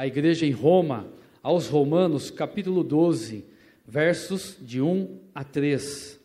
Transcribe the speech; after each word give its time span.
à 0.00 0.06
igreja 0.06 0.46
em 0.46 0.50
Roma, 0.50 1.12
aos 1.42 1.66
Romanos, 1.66 2.30
capítulo 2.30 2.82
12, 2.82 3.44
versos 3.86 4.56
de 4.58 4.80
1 4.80 5.20
a 5.34 5.44
3. 5.44 6.18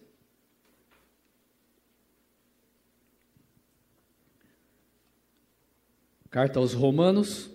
Carta 6.29 6.57
aos 6.57 6.71
Romanos, 6.71 7.51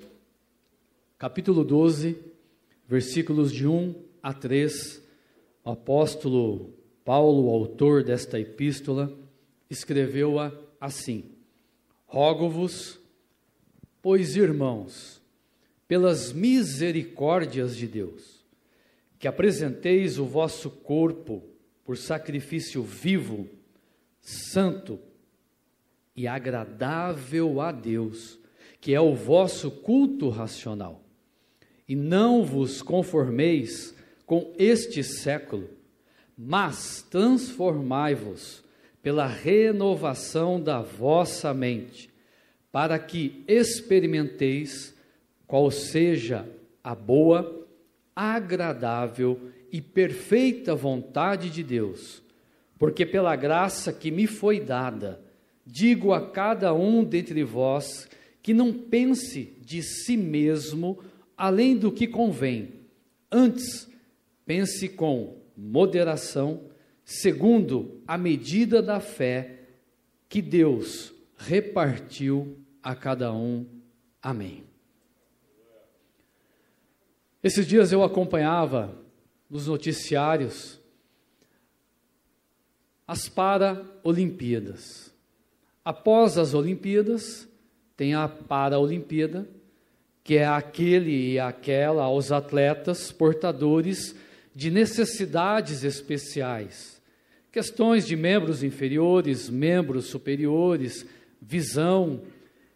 capítulo 1.16 1.64
12, 1.64 2.22
versículos 2.86 3.50
de 3.50 3.66
1 3.66 3.94
a 4.22 4.34
3. 4.34 5.02
O 5.64 5.70
apóstolo 5.70 6.74
Paulo, 7.02 7.48
autor 7.48 8.04
desta 8.04 8.38
epístola, 8.38 9.10
escreveu-a 9.70 10.52
assim: 10.78 11.24
Rogo-vos, 12.06 13.00
pois 14.02 14.36
irmãos, 14.36 15.19
pelas 15.90 16.32
misericórdias 16.32 17.76
de 17.76 17.88
Deus, 17.88 18.44
que 19.18 19.26
apresenteis 19.26 20.20
o 20.20 20.24
vosso 20.24 20.70
corpo 20.70 21.42
por 21.84 21.96
sacrifício 21.96 22.80
vivo, 22.80 23.48
santo 24.20 25.00
e 26.14 26.28
agradável 26.28 27.60
a 27.60 27.72
Deus, 27.72 28.38
que 28.80 28.94
é 28.94 29.00
o 29.00 29.16
vosso 29.16 29.68
culto 29.68 30.28
racional. 30.28 31.02
E 31.88 31.96
não 31.96 32.44
vos 32.44 32.82
conformeis 32.82 33.92
com 34.24 34.54
este 34.56 35.02
século, 35.02 35.70
mas 36.38 37.04
transformai-vos 37.10 38.62
pela 39.02 39.26
renovação 39.26 40.62
da 40.62 40.82
vossa 40.82 41.52
mente, 41.52 42.08
para 42.70 42.96
que 42.96 43.42
experimenteis 43.48 44.94
qual 45.50 45.68
seja 45.68 46.48
a 46.82 46.94
boa, 46.94 47.66
agradável 48.14 49.50
e 49.72 49.80
perfeita 49.80 50.76
vontade 50.76 51.50
de 51.50 51.64
Deus. 51.64 52.22
Porque 52.78 53.04
pela 53.04 53.34
graça 53.34 53.92
que 53.92 54.12
me 54.12 54.28
foi 54.28 54.60
dada, 54.60 55.20
digo 55.66 56.12
a 56.12 56.30
cada 56.30 56.72
um 56.72 57.02
dentre 57.02 57.42
vós 57.42 58.08
que 58.40 58.54
não 58.54 58.72
pense 58.72 59.56
de 59.60 59.82
si 59.82 60.16
mesmo 60.16 61.00
além 61.36 61.76
do 61.76 61.90
que 61.90 62.06
convém. 62.06 62.68
Antes, 63.28 63.90
pense 64.46 64.88
com 64.88 65.38
moderação, 65.56 66.60
segundo 67.04 68.00
a 68.06 68.16
medida 68.16 68.80
da 68.80 69.00
fé 69.00 69.62
que 70.28 70.40
Deus 70.40 71.12
repartiu 71.36 72.56
a 72.80 72.94
cada 72.94 73.32
um. 73.32 73.66
Amém. 74.22 74.69
Esses 77.42 77.66
dias 77.66 77.90
eu 77.92 78.02
acompanhava 78.02 78.94
nos 79.48 79.66
noticiários 79.66 80.78
as 83.06 83.28
Paralimpíadas. 83.28 85.12
Após 85.84 86.38
as 86.38 86.54
Olimpíadas, 86.54 87.48
tem 87.96 88.14
a 88.14 88.28
Paralimpíada, 88.28 89.48
que 90.22 90.36
é 90.36 90.46
aquele 90.46 91.32
e 91.32 91.38
aquela 91.40 92.04
aos 92.04 92.30
atletas 92.30 93.10
portadores 93.10 94.14
de 94.54 94.70
necessidades 94.70 95.82
especiais, 95.82 97.02
questões 97.50 98.06
de 98.06 98.14
membros 98.14 98.62
inferiores, 98.62 99.50
membros 99.50 100.06
superiores, 100.06 101.04
visão 101.42 102.22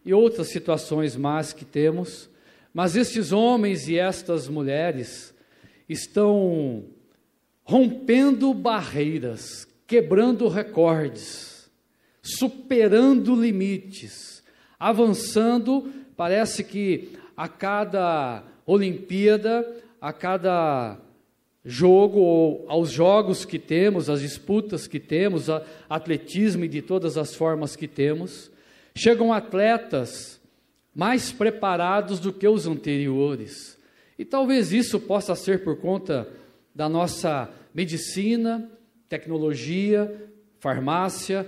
e 0.05 0.13
outras 0.13 0.49
situações 0.49 1.15
mais 1.15 1.53
que 1.53 1.65
temos. 1.65 2.29
Mas 2.75 2.97
estes 2.97 3.33
homens 3.33 3.89
e 3.89 3.99
estas 3.99 4.49
mulheres 4.49 5.33
estão 5.89 6.85
rompendo 7.63 8.53
barreiras, 8.53 9.67
quebrando 9.87 10.49
recordes, 10.49 11.71
superando 12.21 13.41
limites 13.41 14.35
avançando, 14.85 15.91
parece 16.15 16.63
que 16.63 17.13
a 17.35 17.49
cada 17.49 18.45
Olimpíada, 18.67 19.67
a 19.99 20.13
cada 20.13 20.99
jogo, 21.65 22.19
ou 22.19 22.67
aos 22.69 22.91
jogos 22.91 23.47
que 23.47 23.59
temos, 23.59 24.11
as 24.11 24.21
disputas 24.21 24.87
que 24.87 25.01
temos, 25.01 25.47
atletismo 25.89 26.65
e 26.65 26.69
de 26.69 26.83
todas 26.83 27.17
as 27.17 27.35
formas 27.35 27.75
que 27.75 27.89
temos, 27.89 28.51
chegam 28.95 29.33
atletas 29.33 30.39
mais 30.95 31.33
preparados 31.33 32.21
do 32.21 32.33
que 32.33 32.47
os 32.47 32.67
anteriores. 32.67 33.77
E 34.19 34.25
talvez 34.25 34.73
isso 34.73 35.01
possa 35.01 35.35
ser 35.35 35.65
por 35.65 35.77
conta 35.79 36.29
da 36.75 36.89
nossa 36.89 37.51
medicina, 37.75 38.71
tecnologia, 39.09 40.31
farmácia, 40.61 41.47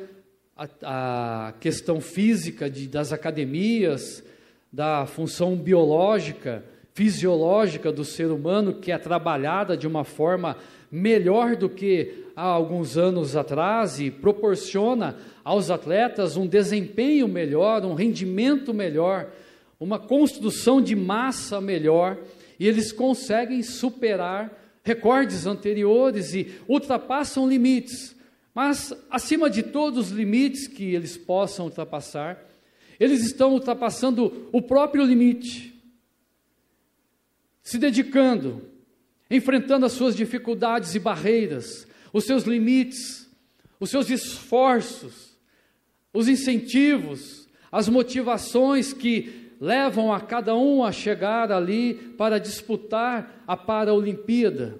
a, 0.56 1.48
a 1.48 1.52
questão 1.52 2.00
física 2.00 2.68
de, 2.68 2.88
das 2.88 3.12
academias, 3.12 4.24
da 4.72 5.06
função 5.06 5.56
biológica, 5.56 6.64
fisiológica 6.96 7.92
do 7.92 8.06
ser 8.06 8.30
humano, 8.30 8.72
que 8.72 8.90
é 8.90 8.96
trabalhada 8.96 9.76
de 9.76 9.86
uma 9.86 10.02
forma 10.02 10.56
melhor 10.90 11.54
do 11.54 11.68
que 11.68 12.24
há 12.34 12.40
alguns 12.40 12.96
anos 12.96 13.36
atrás 13.36 14.00
e 14.00 14.10
proporciona 14.10 15.14
aos 15.44 15.70
atletas 15.70 16.38
um 16.38 16.46
desempenho 16.46 17.28
melhor, 17.28 17.84
um 17.84 17.92
rendimento 17.92 18.72
melhor, 18.72 19.28
uma 19.78 19.98
construção 19.98 20.80
de 20.80 20.96
massa 20.96 21.60
melhor, 21.60 22.16
e 22.58 22.66
eles 22.66 22.92
conseguem 22.92 23.62
superar 23.62 24.50
recordes 24.82 25.44
anteriores 25.44 26.32
e 26.32 26.50
ultrapassam 26.66 27.46
limites. 27.46 28.16
Mas, 28.54 28.94
acima 29.10 29.50
de 29.50 29.62
todos 29.62 30.06
os 30.06 30.16
limites 30.16 30.66
que 30.66 30.94
eles 30.94 31.14
possam 31.14 31.66
ultrapassar, 31.66 32.42
eles 32.98 33.22
estão 33.22 33.52
ultrapassando 33.52 34.48
o 34.50 34.62
próprio 34.62 35.04
limite, 35.04 35.75
se 37.66 37.78
dedicando, 37.78 38.62
enfrentando 39.28 39.86
as 39.86 39.90
suas 39.90 40.14
dificuldades 40.14 40.94
e 40.94 41.00
barreiras, 41.00 41.84
os 42.12 42.22
seus 42.22 42.44
limites, 42.44 43.28
os 43.80 43.90
seus 43.90 44.08
esforços, 44.08 45.36
os 46.14 46.28
incentivos, 46.28 47.48
as 47.72 47.88
motivações 47.88 48.92
que 48.92 49.50
levam 49.60 50.12
a 50.12 50.20
cada 50.20 50.54
um 50.54 50.84
a 50.84 50.92
chegar 50.92 51.50
ali 51.50 51.94
para 52.16 52.38
disputar 52.38 53.42
a 53.48 53.56
Paralimpíada. 53.56 54.78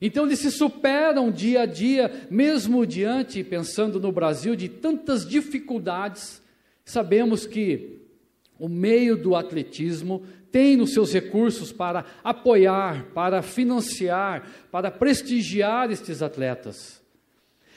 Então 0.00 0.24
eles 0.24 0.38
se 0.38 0.50
superam 0.50 1.30
dia 1.30 1.60
a 1.60 1.66
dia, 1.66 2.26
mesmo 2.30 2.86
diante, 2.86 3.44
pensando 3.44 4.00
no 4.00 4.10
Brasil, 4.10 4.56
de 4.56 4.70
tantas 4.70 5.28
dificuldades. 5.28 6.40
Sabemos 6.82 7.44
que 7.46 8.07
o 8.58 8.68
meio 8.68 9.16
do 9.16 9.36
atletismo 9.36 10.24
tem 10.50 10.76
nos 10.76 10.92
seus 10.92 11.12
recursos 11.12 11.72
para 11.72 12.04
apoiar, 12.24 13.06
para 13.14 13.42
financiar, 13.42 14.48
para 14.70 14.90
prestigiar 14.90 15.90
estes 15.90 16.22
atletas. 16.22 17.02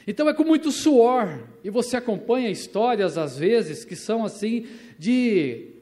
Então 0.07 0.27
é 0.27 0.33
com 0.33 0.43
muito 0.43 0.71
suor, 0.71 1.47
e 1.63 1.69
você 1.69 1.97
acompanha 1.97 2.49
histórias 2.49 3.17
às 3.17 3.37
vezes 3.37 3.85
que 3.85 3.95
são 3.95 4.25
assim 4.25 4.65
de 4.97 5.75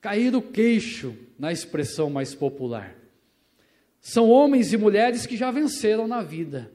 cair 0.00 0.34
o 0.36 0.42
queixo 0.42 1.16
na 1.38 1.50
expressão 1.50 2.08
mais 2.08 2.34
popular. 2.34 2.94
São 4.00 4.30
homens 4.30 4.72
e 4.72 4.76
mulheres 4.76 5.26
que 5.26 5.36
já 5.36 5.50
venceram 5.50 6.06
na 6.06 6.22
vida, 6.22 6.70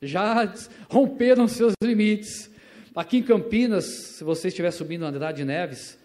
já 0.00 0.54
romperam 0.88 1.48
seus 1.48 1.72
limites. 1.82 2.48
Aqui 2.94 3.16
em 3.16 3.22
Campinas, 3.22 3.84
se 3.84 4.22
você 4.22 4.48
estiver 4.48 4.70
subindo 4.70 5.04
Andrade 5.04 5.44
Neves, 5.44 5.98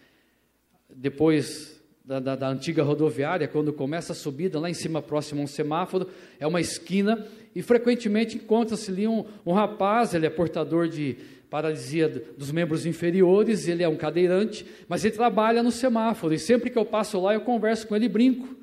depois 0.94 1.82
da, 2.04 2.20
da, 2.20 2.36
da, 2.36 2.48
antiga 2.48 2.84
rodoviária, 2.84 3.48
quando 3.48 3.74
começa 3.74 4.14
a 4.14 4.16
subida, 4.16 4.60
lá 4.60 4.70
em 4.70 4.74
cima, 4.74 5.02
próximo 5.02 5.42
a 5.42 5.44
um 5.44 5.48
semáforo, 5.48 6.08
é 6.40 6.48
uma 6.48 6.62
esquina, 6.62 7.26
e 7.54 7.62
frequentemente 7.62 8.38
encontra-se 8.38 8.90
ali 8.90 9.08
um, 9.08 9.26
um 9.46 9.52
rapaz, 9.52 10.14
ele 10.14 10.26
é 10.26 10.30
portador 10.30 10.88
de 10.88 11.18
paralisia 11.50 12.08
dos 12.38 12.52
membros 12.52 12.86
inferiores, 12.86 13.68
ele 13.68 13.84
é 13.84 13.90
um 13.90 13.96
cadeirante, 13.96 14.66
mas 14.88 15.04
ele 15.04 15.16
trabalha 15.16 15.62
no 15.62 15.72
semáforo, 15.72 16.34
e 16.34 16.40
sempre 16.40 16.70
que 16.70 16.78
eu 16.78 16.86
passo 16.86 17.20
lá, 17.20 17.34
eu 17.34 17.42
converso 17.42 17.88
com 17.88 17.96
ele 17.96 18.06
e 18.06 18.10
brinco. 18.10 18.56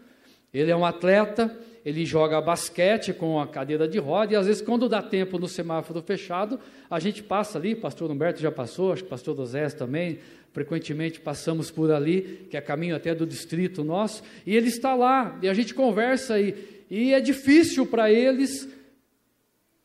Ele 0.52 0.70
é 0.70 0.76
um 0.76 0.84
atleta, 0.84 1.54
ele 1.84 2.06
joga 2.06 2.40
basquete 2.40 3.12
com 3.12 3.38
a 3.38 3.46
cadeira 3.46 3.86
de 3.86 3.98
roda, 3.98 4.32
e 4.32 4.36
às 4.36 4.46
vezes, 4.46 4.62
quando 4.62 4.88
dá 4.88 5.02
tempo 5.02 5.38
no 5.38 5.46
semáforo 5.46 6.00
fechado, 6.00 6.58
a 6.88 6.98
gente 6.98 7.22
passa 7.22 7.58
ali, 7.58 7.74
pastor 7.74 8.10
Humberto 8.10 8.40
já 8.40 8.50
passou, 8.50 8.92
acho 8.92 9.04
que 9.04 9.10
pastor 9.10 9.34
Dosés 9.34 9.74
também, 9.74 10.18
frequentemente 10.52 11.20
passamos 11.20 11.70
por 11.70 11.92
ali, 11.92 12.46
que 12.48 12.56
é 12.56 12.60
caminho 12.60 12.96
até 12.96 13.14
do 13.14 13.26
distrito 13.26 13.84
nosso, 13.84 14.22
e 14.46 14.56
ele 14.56 14.68
está 14.68 14.94
lá, 14.94 15.38
e 15.42 15.48
a 15.48 15.52
gente 15.52 15.74
conversa, 15.74 16.40
e, 16.40 16.84
e 16.90 17.12
é 17.12 17.20
difícil 17.20 17.84
para 17.84 18.10
eles 18.10 18.66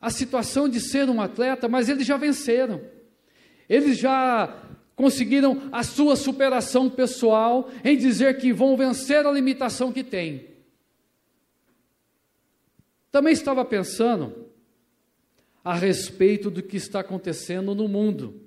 a 0.00 0.08
situação 0.08 0.68
de 0.68 0.80
ser 0.80 1.10
um 1.10 1.20
atleta, 1.20 1.68
mas 1.68 1.90
eles 1.90 2.06
já 2.06 2.16
venceram, 2.16 2.80
eles 3.68 3.98
já 3.98 4.56
conseguiram 4.96 5.62
a 5.70 5.82
sua 5.82 6.16
superação 6.16 6.88
pessoal 6.88 7.70
em 7.84 7.96
dizer 7.96 8.38
que 8.38 8.52
vão 8.52 8.76
vencer 8.76 9.26
a 9.26 9.32
limitação 9.32 9.92
que 9.92 10.02
têm. 10.02 10.49
Também 13.10 13.32
estava 13.32 13.64
pensando 13.64 14.46
a 15.64 15.74
respeito 15.74 16.50
do 16.50 16.62
que 16.62 16.76
está 16.76 17.00
acontecendo 17.00 17.74
no 17.74 17.88
mundo. 17.88 18.40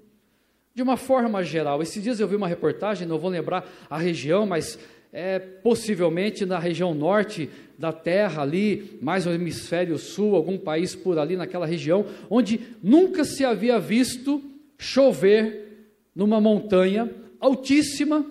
De 0.74 0.82
uma 0.82 0.98
forma 0.98 1.44
geral, 1.44 1.82
esses 1.82 2.02
dias 2.02 2.20
eu 2.20 2.28
vi 2.28 2.36
uma 2.36 2.48
reportagem, 2.48 3.08
não 3.08 3.20
vou 3.20 3.30
lembrar 3.30 3.70
a 3.90 3.98
região, 3.98 4.46
mas 4.46 4.80
é, 5.12 5.38
possivelmente 5.38 6.46
na 6.46 6.58
região 6.58 6.94
norte 6.96 7.50
da 7.78 7.94
Terra, 7.94 8.42
ali, 8.42 8.98
mais 9.02 9.26
no 9.26 9.34
hemisfério 9.34 9.98
sul, 10.00 10.36
algum 10.36 10.58
país 10.58 10.96
por 10.96 11.20
ali 11.20 11.38
naquela 11.38 11.68
região, 11.68 12.06
onde 12.30 12.60
nunca 12.82 13.24
se 13.24 13.46
havia 13.46 13.80
visto 13.80 14.42
chover 14.80 15.92
numa 16.16 16.42
montanha 16.42 17.14
altíssima, 17.40 18.26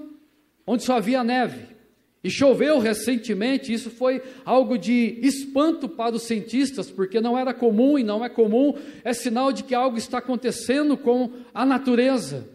onde 0.67 0.83
só 0.83 0.97
havia 0.97 1.23
neve. 1.23 1.72
E 2.25 2.31
choveu 2.31 2.79
recentemente, 2.79 3.73
isso 3.73 3.91
foi 3.91 4.23
algo 4.45 4.79
de 4.79 5.19
espanto 5.23 5.89
para 5.89 6.15
os 6.15 6.23
cientistas, 6.23 6.89
porque 6.89 7.21
não 7.21 7.37
era 7.37 7.53
comum 7.53 7.99
e 7.99 8.05
não 8.05 8.25
é 8.25 8.29
comum, 8.29 8.75
é 9.03 9.13
sinal 9.13 9.53
de 9.53 9.65
que 9.65 9.75
algo 9.75 9.99
está 9.99 10.19
acontecendo 10.19 10.97
com 10.97 11.31
a 11.53 11.67
natureza. 11.67 12.49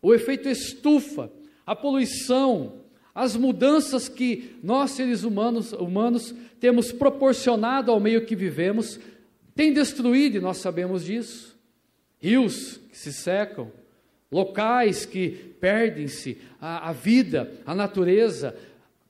O 0.00 0.14
efeito 0.14 0.48
estufa, 0.48 1.32
a 1.66 1.74
poluição, 1.74 2.74
as 3.12 3.34
mudanças 3.34 4.08
que 4.08 4.56
nós 4.62 4.92
seres 4.92 5.24
humanos, 5.24 5.72
humanos 5.72 6.32
temos 6.60 6.92
proporcionado 6.92 7.90
ao 7.90 7.98
meio 7.98 8.24
que 8.24 8.36
vivemos, 8.36 9.00
tem 9.54 9.72
destruído, 9.72 10.36
e 10.36 10.40
nós 10.40 10.58
sabemos 10.58 11.04
disso. 11.04 11.58
Rios 12.20 12.80
que 12.88 12.96
se 12.96 13.12
secam, 13.12 13.70
locais 14.34 15.06
que 15.06 15.30
perdem-se, 15.60 16.38
a, 16.60 16.88
a 16.88 16.92
vida, 16.92 17.52
a 17.64 17.72
natureza, 17.72 18.52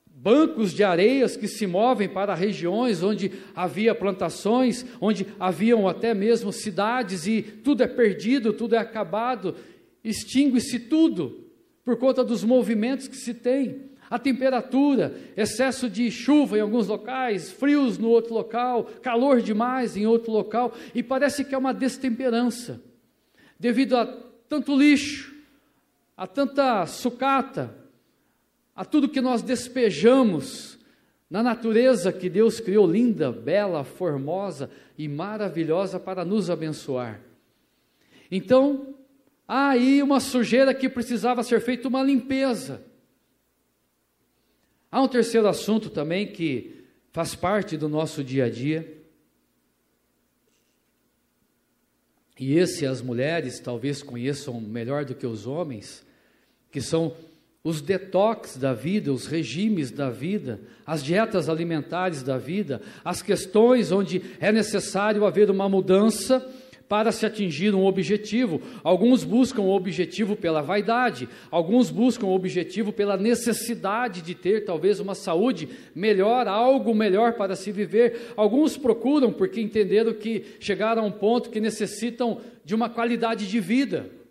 bancos 0.07 0.75
de 0.75 0.85
areias 0.85 1.35
que 1.35 1.49
se 1.49 1.67
movem 1.67 2.11
para 2.11 2.35
regiões 2.35 3.03
onde 3.03 3.33
havia 3.57 3.95
plantações, 3.95 4.85
onde 5.01 5.27
haviam 5.41 5.89
até 5.89 6.13
mesmo 6.13 6.53
cidades 6.53 7.27
e 7.27 7.41
tudo 7.41 7.83
é 7.83 7.87
perdido, 7.87 8.53
tudo 8.53 8.75
é 8.75 8.79
acabado, 8.79 9.57
extingue-se 10.05 10.79
tudo 10.79 11.49
por 11.83 11.97
conta 11.97 12.23
dos 12.23 12.45
movimentos 12.45 13.09
que 13.09 13.17
se 13.17 13.33
tem. 13.33 13.95
A 14.11 14.19
temperatura, 14.19 15.15
excesso 15.35 15.89
de 15.89 16.11
chuva 16.11 16.59
em 16.59 16.61
alguns 16.61 16.87
locais, 16.87 17.51
frios 17.51 17.97
no 17.97 18.11
outro 18.11 18.35
local, 18.35 18.91
calor 19.01 19.41
demais 19.41 19.97
em 19.97 20.07
outro 20.07 20.31
local, 20.31 20.75
e 20.95 21.03
parece 21.03 21.45
que 21.45 21.55
é 21.55 21.59
uma 21.59 21.73
destemperança, 21.73 22.83
devido 23.59 23.97
a 23.97 24.24
tanto 24.49 24.77
lixo, 24.77 25.35
a 26.17 26.27
tanta 26.27 26.87
sucata, 26.87 27.75
a 28.75 28.85
tudo 28.85 29.09
que 29.09 29.21
nós 29.21 29.43
despejamos 29.43 30.79
na 31.29 31.43
natureza 31.43 32.13
que 32.13 32.29
Deus 32.29 32.61
criou 32.61 32.87
linda, 32.87 33.33
bela, 33.33 33.83
formosa 33.83 34.71
e 34.97 35.09
maravilhosa 35.09 35.99
para 35.99 36.25
nos 36.25 36.51
abençoar. 36.51 37.21
Então, 38.31 38.95
há 39.47 39.71
aí 39.71 40.03
uma 40.03 40.21
sujeira 40.21 40.73
que 40.73 40.89
precisava 40.89 41.43
ser 41.43 41.61
feita 41.61 41.89
uma 41.89 42.03
limpeza. 42.03 42.85
Há 44.91 45.03
um 45.03 45.09
terceiro 45.09 45.49
assunto 45.49 45.91
também 45.91 46.29
que 46.29 46.85
faz 47.11 47.35
parte 47.35 47.77
do 47.77 47.89
nosso 47.89 48.23
dia 48.23 48.45
a 48.45 48.51
dia, 48.51 48.94
e 52.39 52.59
esse 52.59 52.85
as 52.87 53.01
mulheres 53.01 53.61
talvez 53.61 54.03
conheçam 54.03 54.61
melhor 54.61 55.05
do 55.05 55.15
que 55.15 55.27
os 55.27 55.47
homens, 55.47 56.05
que 56.71 56.81
são 56.81 57.15
os 57.63 57.81
detox 57.81 58.57
da 58.57 58.75
vida, 58.75 59.13
os 59.13 59.27
regimes 59.27 59.91
da 59.91 60.11
vida, 60.11 60.61
as 60.85 61.03
dietas 61.03 61.49
alimentares 61.49 62.23
da 62.23 62.37
vida, 62.37 62.83
as 63.03 63.23
questões 63.23 63.91
onde 63.91 64.23
é 64.39 64.53
necessário 64.53 65.25
haver 65.25 65.51
uma 65.51 65.69
mudança 65.69 66.47
para 66.89 67.13
se 67.13 67.25
atingir 67.25 67.75
um 67.75 67.85
objetivo. 67.85 68.61
Alguns 68.83 69.25
buscam 69.25 69.63
o 69.63 69.75
objetivo 69.75 70.37
pela 70.37 70.61
vaidade, 70.61 71.29
alguns 71.51 71.91
buscam 71.91 72.27
o 72.27 72.35
objetivo 72.35 72.93
pela 72.93 73.17
necessidade 73.17 74.23
de 74.23 74.35
ter 74.35 74.65
talvez 74.65 75.01
uma 75.01 75.15
saúde 75.15 75.69
melhor, 75.95 76.47
algo 76.47 76.95
melhor 76.95 77.35
para 77.35 77.57
se 77.57 77.73
viver. 77.73 78.33
Alguns 78.37 78.77
procuram 78.77 79.33
porque 79.33 79.61
entenderam 79.61 80.13
que 80.13 80.45
chegaram 80.61 81.03
a 81.03 81.07
um 81.07 81.13
ponto 81.13 81.51
que 81.51 81.61
necessitam 81.61 82.41
de 82.65 82.75
uma 82.75 82.89
qualidade 82.89 83.49
de 83.49 83.61
vida. 83.61 84.24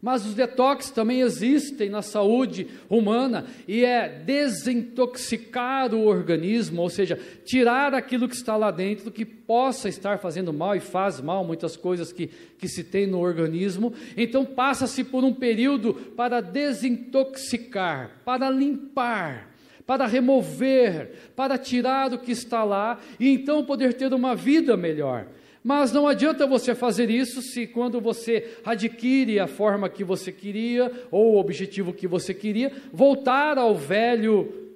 Mas 0.00 0.24
os 0.24 0.34
detox 0.34 0.90
também 0.90 1.22
existem 1.22 1.90
na 1.90 2.02
saúde 2.02 2.68
humana 2.88 3.46
e 3.66 3.84
é 3.84 4.08
desintoxicar 4.08 5.92
o 5.92 6.04
organismo, 6.04 6.82
ou 6.82 6.88
seja, 6.88 7.18
tirar 7.44 7.92
aquilo 7.92 8.28
que 8.28 8.36
está 8.36 8.56
lá 8.56 8.70
dentro 8.70 9.10
que 9.10 9.24
possa 9.24 9.88
estar 9.88 10.18
fazendo 10.18 10.52
mal 10.52 10.76
e 10.76 10.80
faz 10.80 11.20
mal 11.20 11.44
muitas 11.44 11.76
coisas 11.76 12.12
que, 12.12 12.28
que 12.58 12.68
se 12.68 12.84
tem 12.84 13.08
no 13.08 13.18
organismo. 13.18 13.92
Então 14.16 14.44
passa-se 14.44 15.02
por 15.02 15.24
um 15.24 15.34
período 15.34 15.94
para 15.94 16.40
desintoxicar, 16.40 18.22
para 18.24 18.48
limpar 18.48 19.48
para 19.88 20.06
remover, 20.06 21.30
para 21.34 21.56
tirar 21.56 22.12
o 22.12 22.18
que 22.18 22.30
está 22.30 22.62
lá 22.62 23.00
e 23.18 23.26
então 23.30 23.64
poder 23.64 23.94
ter 23.94 24.12
uma 24.12 24.36
vida 24.36 24.76
melhor. 24.76 25.26
Mas 25.62 25.92
não 25.92 26.06
adianta 26.06 26.46
você 26.46 26.74
fazer 26.74 27.10
isso 27.10 27.42
se 27.42 27.66
quando 27.66 28.00
você 28.00 28.56
adquire 28.64 29.40
a 29.40 29.46
forma 29.46 29.88
que 29.88 30.04
você 30.04 30.30
queria 30.30 30.90
ou 31.10 31.34
o 31.34 31.38
objetivo 31.38 31.92
que 31.92 32.06
você 32.06 32.32
queria, 32.32 32.72
voltar 32.92 33.58
ao 33.58 33.74
velho 33.74 34.68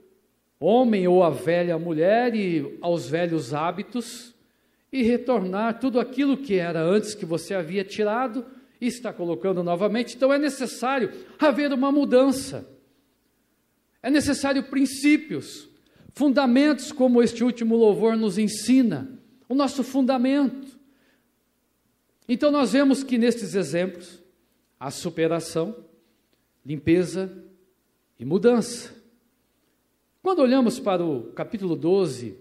homem 0.59 1.09
ou 1.09 1.23
à 1.23 1.31
velha 1.31 1.79
mulher 1.79 2.35
e 2.35 2.79
aos 2.81 3.09
velhos 3.09 3.53
hábitos 3.53 4.35
e 4.93 5.03
retornar 5.03 5.81
tudo 5.81 5.99
aquilo 5.99 6.37
que 6.37 6.57
era 6.57 6.83
antes 6.83 7.15
que 7.15 7.25
você 7.25 7.55
havia 7.55 7.83
tirado 7.83 8.45
e 8.81 8.87
está 8.87 9.13
colocando 9.13 9.63
novamente. 9.63 10.17
Então 10.17 10.33
é 10.33 10.39
necessário 10.39 11.11
haver 11.39 11.73
uma 11.73 11.91
mudança. 11.91 12.69
É 14.03 14.11
necessário 14.11 14.65
princípios, 14.65 15.69
fundamentos 16.13 16.93
como 16.93 17.23
este 17.23 17.43
último 17.45 17.77
louvor 17.77 18.17
nos 18.17 18.37
ensina. 18.37 19.19
O 19.49 19.55
nosso 19.55 19.83
fundamento 19.83 20.72
então 22.33 22.51
nós 22.51 22.73
vemos 22.73 23.03
que 23.05 23.19
nestes 23.19 23.55
exemplos 23.55 24.23
há 24.81 24.91
superação, 24.91 25.77
limpeza 26.65 27.31
e 28.19 28.25
mudança. 28.25 28.95
Quando 30.23 30.41
olhamos 30.41 30.81
para 30.81 31.05
o 31.05 31.33
capítulo 31.33 31.77
12 31.77 32.39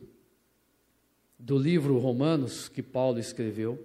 do 1.37 1.57
livro 1.57 1.97
Romanos 1.97 2.69
que 2.69 2.81
Paulo 2.81 3.19
escreveu, 3.19 3.83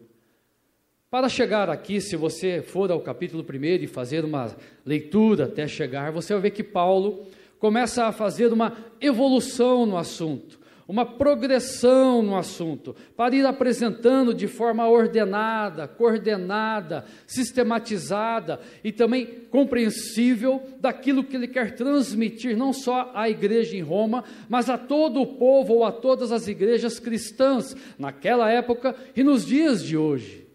para 1.10 1.28
chegar 1.28 1.70
aqui, 1.70 2.00
se 2.00 2.14
você 2.14 2.62
for 2.62 2.90
ao 2.90 3.00
capítulo 3.00 3.42
1 3.42 3.64
e 3.82 3.86
fazer 3.86 4.24
uma 4.24 4.54
leitura 4.84 5.46
até 5.46 5.66
chegar, 5.66 6.12
você 6.12 6.32
vai 6.34 6.42
ver 6.42 6.50
que 6.50 6.62
Paulo 6.62 7.26
começa 7.58 8.04
a 8.04 8.12
fazer 8.12 8.52
uma 8.52 8.76
evolução 9.00 9.86
no 9.86 9.96
assunto 9.96 10.65
uma 10.88 11.04
progressão 11.04 12.22
no 12.22 12.36
assunto, 12.36 12.94
para 13.16 13.34
ir 13.34 13.44
apresentando 13.44 14.32
de 14.32 14.46
forma 14.46 14.88
ordenada, 14.88 15.88
coordenada, 15.88 17.04
sistematizada 17.26 18.60
e 18.84 18.92
também 18.92 19.26
compreensível 19.50 20.62
daquilo 20.78 21.24
que 21.24 21.34
ele 21.34 21.48
quer 21.48 21.74
transmitir, 21.74 22.56
não 22.56 22.72
só 22.72 23.10
à 23.14 23.28
igreja 23.28 23.76
em 23.76 23.82
Roma, 23.82 24.22
mas 24.48 24.70
a 24.70 24.78
todo 24.78 25.20
o 25.20 25.26
povo 25.26 25.74
ou 25.74 25.84
a 25.84 25.90
todas 25.90 26.30
as 26.30 26.46
igrejas 26.46 27.00
cristãs, 27.00 27.74
naquela 27.98 28.48
época 28.48 28.94
e 29.16 29.24
nos 29.24 29.44
dias 29.44 29.82
de 29.82 29.96
hoje. 29.96 30.46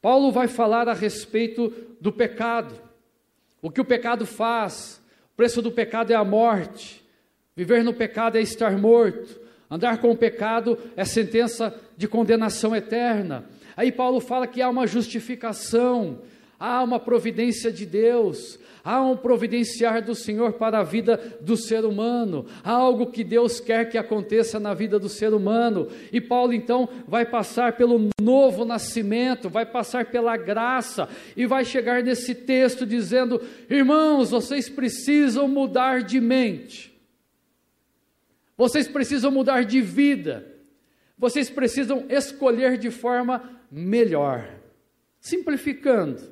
Paulo 0.00 0.30
vai 0.30 0.46
falar 0.46 0.88
a 0.88 0.94
respeito 0.94 1.72
do 2.00 2.12
pecado, 2.12 2.74
o 3.60 3.70
que 3.70 3.80
o 3.80 3.84
pecado 3.84 4.24
faz, 4.24 5.02
o 5.32 5.36
preço 5.36 5.60
do 5.60 5.70
pecado 5.70 6.12
é 6.12 6.16
a 6.16 6.24
morte 6.24 7.01
Viver 7.54 7.84
no 7.84 7.92
pecado 7.92 8.38
é 8.38 8.40
estar 8.40 8.78
morto. 8.78 9.40
Andar 9.70 9.98
com 9.98 10.10
o 10.10 10.16
pecado 10.16 10.78
é 10.96 11.04
sentença 11.04 11.74
de 11.96 12.08
condenação 12.08 12.74
eterna. 12.74 13.44
Aí 13.76 13.92
Paulo 13.92 14.20
fala 14.20 14.46
que 14.46 14.60
há 14.60 14.68
uma 14.68 14.86
justificação, 14.86 16.20
há 16.58 16.82
uma 16.82 16.98
providência 17.00 17.72
de 17.72 17.84
Deus, 17.84 18.58
há 18.84 19.02
um 19.02 19.16
providenciar 19.16 20.02
do 20.02 20.14
Senhor 20.14 20.54
para 20.54 20.78
a 20.78 20.82
vida 20.82 21.38
do 21.40 21.56
ser 21.56 21.84
humano, 21.84 22.46
há 22.62 22.70
algo 22.70 23.06
que 23.06 23.24
Deus 23.24 23.60
quer 23.60 23.88
que 23.88 23.96
aconteça 23.96 24.60
na 24.60 24.74
vida 24.74 24.98
do 24.98 25.08
ser 25.08 25.32
humano. 25.34 25.88
E 26.12 26.20
Paulo 26.20 26.52
então 26.52 26.88
vai 27.08 27.24
passar 27.24 27.76
pelo 27.76 28.10
novo 28.20 28.64
nascimento, 28.64 29.48
vai 29.48 29.66
passar 29.66 30.06
pela 30.06 30.36
graça 30.36 31.08
e 31.36 31.46
vai 31.46 31.64
chegar 31.64 32.02
nesse 32.02 32.34
texto 32.34 32.86
dizendo: 32.86 33.40
irmãos, 33.68 34.30
vocês 34.30 34.68
precisam 34.68 35.48
mudar 35.48 36.02
de 36.02 36.20
mente. 36.20 36.91
Vocês 38.62 38.86
precisam 38.86 39.32
mudar 39.32 39.64
de 39.64 39.80
vida. 39.80 40.46
Vocês 41.18 41.50
precisam 41.50 42.06
escolher 42.08 42.78
de 42.78 42.92
forma 42.92 43.60
melhor. 43.68 44.56
Simplificando, 45.18 46.22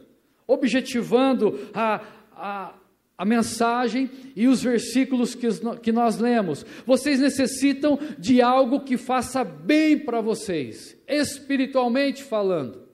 objetivando 0.47 1.59
a, 1.75 2.01
a, 2.31 2.75
a 3.19 3.25
mensagem 3.25 4.09
e 4.37 4.47
os 4.47 4.63
versículos 4.63 5.35
que, 5.35 5.49
que 5.83 5.91
nós 5.91 6.19
lemos. 6.19 6.65
Vocês 6.87 7.19
necessitam 7.19 7.99
de 8.17 8.41
algo 8.41 8.83
que 8.85 8.97
faça 8.97 9.43
bem 9.43 9.99
para 9.99 10.21
vocês, 10.21 10.97
espiritualmente 11.09 12.23
falando. 12.23 12.87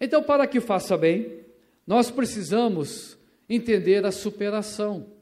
Então, 0.00 0.22
para 0.22 0.46
que 0.46 0.60
faça 0.60 0.96
bem, 0.96 1.40
nós 1.84 2.08
precisamos 2.08 3.18
entender 3.48 4.06
a 4.06 4.12
superação. 4.12 5.13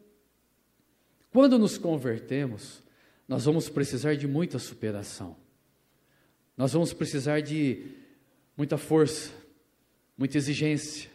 Quando 1.33 1.59
nos 1.59 1.79
convertemos, 1.79 2.83
nós 3.27 3.47
vamos 3.47 3.69
precisar 3.71 4.15
de 4.17 4.29
muita 4.29 4.59
superação. 4.59 5.35
Nós 6.57 6.75
vamos 6.75 6.93
precisar 6.93 7.41
de 7.41 7.87
muita 8.57 8.77
força, 8.77 9.31
muita 10.17 10.37
exigência, 10.37 11.11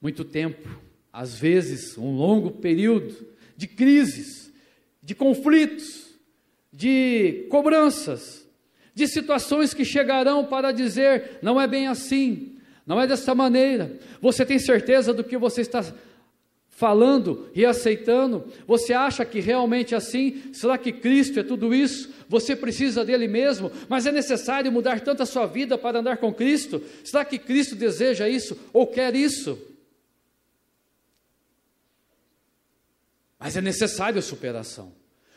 muito 0.00 0.24
tempo, 0.24 0.66
às 1.12 1.38
vezes 1.38 1.98
um 1.98 2.16
longo 2.16 2.50
período 2.52 3.14
de 3.54 3.66
crises, 3.66 4.50
de 5.02 5.14
conflitos, 5.14 6.18
de 6.72 7.46
cobranças, 7.50 8.48
de 8.94 9.06
situações 9.06 9.74
que 9.74 9.84
chegarão 9.84 10.46
para 10.46 10.72
dizer: 10.72 11.38
não 11.42 11.60
é 11.60 11.66
bem 11.66 11.88
assim, 11.88 12.56
não 12.86 12.98
é 12.98 13.06
dessa 13.06 13.34
maneira. 13.34 13.98
Você 14.22 14.46
tem 14.46 14.58
certeza 14.58 15.12
do 15.12 15.22
que 15.22 15.36
você 15.36 15.60
está 15.60 15.84
falando 16.82 17.48
e 17.54 17.64
aceitando? 17.64 18.44
Você 18.66 18.92
acha 18.92 19.24
que 19.24 19.38
realmente 19.38 19.94
é 19.94 19.98
assim? 19.98 20.52
Será 20.52 20.76
que 20.76 20.90
Cristo 20.90 21.38
é 21.38 21.44
tudo 21.44 21.72
isso? 21.72 22.12
Você 22.28 22.56
precisa 22.56 23.04
dele 23.04 23.28
mesmo, 23.28 23.70
mas 23.88 24.04
é 24.04 24.10
necessário 24.10 24.72
mudar 24.72 25.00
tanto 25.00 25.22
a 25.22 25.26
sua 25.26 25.46
vida 25.46 25.78
para 25.78 26.00
andar 26.00 26.16
com 26.16 26.34
Cristo? 26.34 26.82
Será 27.04 27.24
que 27.24 27.38
Cristo 27.38 27.76
deseja 27.76 28.28
isso 28.28 28.58
ou 28.72 28.84
quer 28.84 29.14
isso? 29.14 29.56
Mas 33.38 33.56
é 33.56 33.60
necessário 33.60 34.18
a 34.18 34.22
superação, 34.22 34.92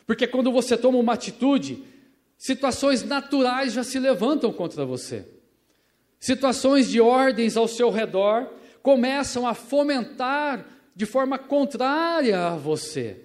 porque 0.08 0.26
quando 0.26 0.52
você 0.52 0.76
toma 0.76 0.98
uma 0.98 1.14
atitude, 1.14 1.84
situações 2.40 3.04
naturais 3.04 3.72
já 3.72 3.84
se 3.84 4.00
levantam 4.00 4.52
contra 4.52 4.84
você. 4.84 5.28
Situações 6.20 6.90
de 6.90 7.00
ordens 7.00 7.56
ao 7.56 7.68
seu 7.68 7.92
redor 7.92 8.52
começam 8.82 9.48
a 9.48 9.54
fomentar 9.54 10.75
de 10.96 11.06
forma 11.06 11.38
contrária 11.38 12.48
a 12.48 12.56
você. 12.56 13.18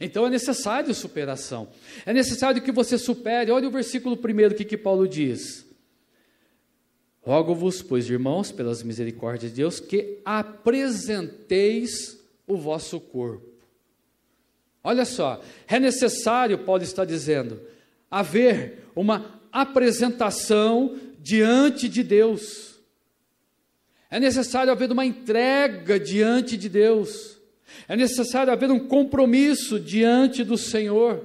Então 0.00 0.26
é 0.26 0.30
necessário 0.30 0.92
superação. 0.94 1.68
É 2.04 2.12
necessário 2.12 2.60
que 2.60 2.72
você 2.72 2.98
supere. 2.98 3.50
Olha 3.50 3.68
o 3.68 3.70
versículo 3.70 4.16
primeiro 4.16 4.54
que, 4.54 4.64
que 4.64 4.76
Paulo 4.76 5.08
diz. 5.08 5.64
Rogo-vos, 7.22 7.82
pois, 7.82 8.08
irmãos, 8.08 8.52
pelas 8.52 8.82
misericórdias 8.82 9.50
de 9.50 9.56
Deus, 9.56 9.80
que 9.80 10.20
apresenteis 10.24 12.20
o 12.46 12.56
vosso 12.56 13.00
corpo. 13.00 13.46
Olha 14.84 15.04
só, 15.04 15.42
é 15.66 15.80
necessário, 15.80 16.58
Paulo 16.58 16.84
está 16.84 17.04
dizendo, 17.04 17.60
haver 18.08 18.84
uma 18.94 19.40
apresentação 19.50 20.96
diante 21.18 21.88
de 21.88 22.04
Deus. 22.04 22.75
É 24.10 24.20
necessário 24.20 24.72
haver 24.72 24.90
uma 24.92 25.04
entrega 25.04 25.98
diante 25.98 26.56
de 26.56 26.68
Deus. 26.68 27.38
É 27.88 27.96
necessário 27.96 28.52
haver 28.52 28.70
um 28.70 28.86
compromisso 28.86 29.80
diante 29.80 30.44
do 30.44 30.56
Senhor. 30.56 31.24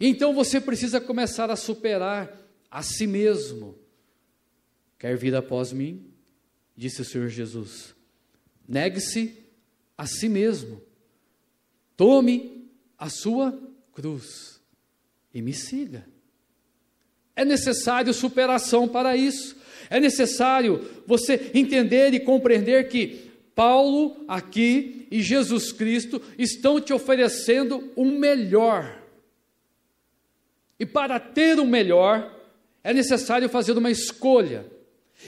Então 0.00 0.34
você 0.34 0.60
precisa 0.60 1.00
começar 1.00 1.50
a 1.50 1.56
superar 1.56 2.30
a 2.70 2.82
si 2.82 3.06
mesmo. 3.06 3.76
Quer 4.98 5.16
vir 5.16 5.34
após 5.34 5.72
mim? 5.72 6.04
Disse 6.76 7.02
o 7.02 7.04
Senhor 7.04 7.28
Jesus. 7.28 7.94
Negue-se 8.68 9.36
a 9.96 10.06
si 10.06 10.28
mesmo. 10.28 10.82
Tome 11.96 12.70
a 12.98 13.08
sua 13.08 13.58
cruz 13.92 14.60
e 15.32 15.40
me 15.40 15.52
siga. 15.52 16.06
É 17.34 17.44
necessário 17.44 18.12
superação 18.12 18.88
para 18.88 19.16
isso. 19.16 19.55
É 19.88 20.00
necessário 20.00 20.84
você 21.06 21.50
entender 21.54 22.12
e 22.14 22.20
compreender 22.20 22.88
que 22.88 23.30
Paulo 23.54 24.24
aqui 24.28 25.06
e 25.10 25.22
Jesus 25.22 25.72
Cristo 25.72 26.20
estão 26.38 26.80
te 26.80 26.92
oferecendo 26.92 27.90
o 27.96 28.02
um 28.02 28.18
melhor. 28.18 29.02
E 30.78 30.84
para 30.84 31.18
ter 31.18 31.58
o 31.58 31.62
um 31.62 31.66
melhor, 31.66 32.34
é 32.84 32.92
necessário 32.92 33.48
fazer 33.48 33.72
uma 33.72 33.90
escolha. 33.90 34.66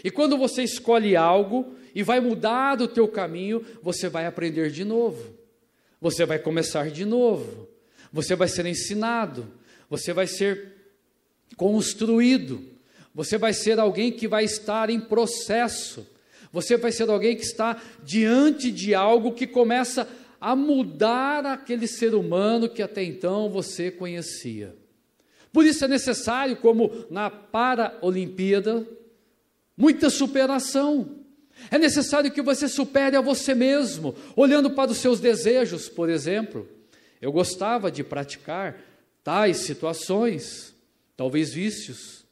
E 0.04 0.10
quando 0.10 0.36
você 0.36 0.62
escolhe 0.62 1.16
algo 1.16 1.74
e 1.94 2.02
vai 2.02 2.20
mudar 2.20 2.80
o 2.82 2.88
teu 2.88 3.08
caminho, 3.08 3.64
você 3.82 4.08
vai 4.08 4.26
aprender 4.26 4.70
de 4.70 4.84
novo. 4.84 5.34
Você 6.00 6.24
vai 6.24 6.38
começar 6.38 6.90
de 6.90 7.04
novo. 7.04 7.68
Você 8.12 8.36
vai 8.36 8.48
ser 8.48 8.66
ensinado. 8.66 9.50
Você 9.88 10.12
vai 10.12 10.26
ser 10.26 10.74
construído. 11.56 12.77
Você 13.14 13.36
vai 13.36 13.52
ser 13.52 13.78
alguém 13.78 14.12
que 14.12 14.28
vai 14.28 14.44
estar 14.44 14.90
em 14.90 15.00
processo. 15.00 16.06
Você 16.52 16.76
vai 16.76 16.92
ser 16.92 17.08
alguém 17.10 17.36
que 17.36 17.42
está 17.42 17.80
diante 18.02 18.70
de 18.70 18.94
algo 18.94 19.32
que 19.32 19.46
começa 19.46 20.08
a 20.40 20.54
mudar 20.54 21.44
aquele 21.44 21.86
ser 21.86 22.14
humano 22.14 22.68
que 22.68 22.82
até 22.82 23.02
então 23.02 23.50
você 23.50 23.90
conhecia. 23.90 24.74
Por 25.52 25.64
isso 25.64 25.84
é 25.84 25.88
necessário, 25.88 26.56
como 26.56 27.06
na 27.10 27.28
Paralimpíada, 27.30 28.86
muita 29.76 30.10
superação. 30.10 31.16
É 31.70 31.78
necessário 31.78 32.30
que 32.30 32.40
você 32.40 32.68
supere 32.68 33.16
a 33.16 33.20
você 33.20 33.54
mesmo, 33.54 34.14
olhando 34.36 34.70
para 34.70 34.90
os 34.90 34.98
seus 34.98 35.18
desejos, 35.18 35.88
por 35.88 36.08
exemplo. 36.08 36.68
Eu 37.20 37.32
gostava 37.32 37.90
de 37.90 38.04
praticar 38.04 38.80
tais 39.24 39.58
situações 39.58 40.74
talvez 41.16 41.52
vícios, 41.52 42.24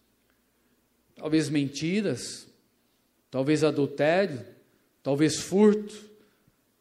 talvez 1.16 1.48
mentiras, 1.48 2.46
talvez 3.30 3.64
adultério, 3.64 4.44
talvez 5.02 5.40
furto, 5.40 5.94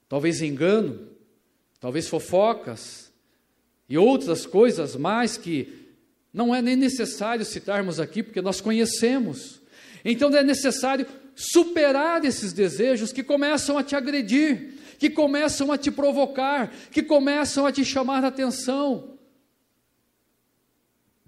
talvez 0.07 0.41
engano, 0.41 1.09
talvez 1.79 2.07
fofocas 2.07 3.11
e 3.89 3.97
outras 3.97 4.45
coisas 4.45 4.95
mais 4.95 5.37
que 5.37 5.85
não 6.33 6.53
é 6.53 6.61
nem 6.61 6.75
necessário 6.75 7.45
citarmos 7.45 7.99
aqui, 7.99 8.21
porque 8.21 8.41
nós 8.41 8.59
conhecemos. 8.59 9.61
Então 10.03 10.29
é 10.35 10.43
necessário 10.43 11.07
superar 11.33 12.23
esses 12.25 12.51
desejos 12.51 13.11
que 13.13 13.23
começam 13.23 13.77
a 13.77 13.83
te 13.83 13.95
agredir, 13.95 14.73
que 14.99 15.09
começam 15.09 15.71
a 15.71 15.77
te 15.77 15.89
provocar, 15.89 16.73
que 16.91 17.01
começam 17.01 17.65
a 17.65 17.71
te 17.71 17.85
chamar 17.85 18.23
a 18.23 18.27
atenção. 18.27 19.17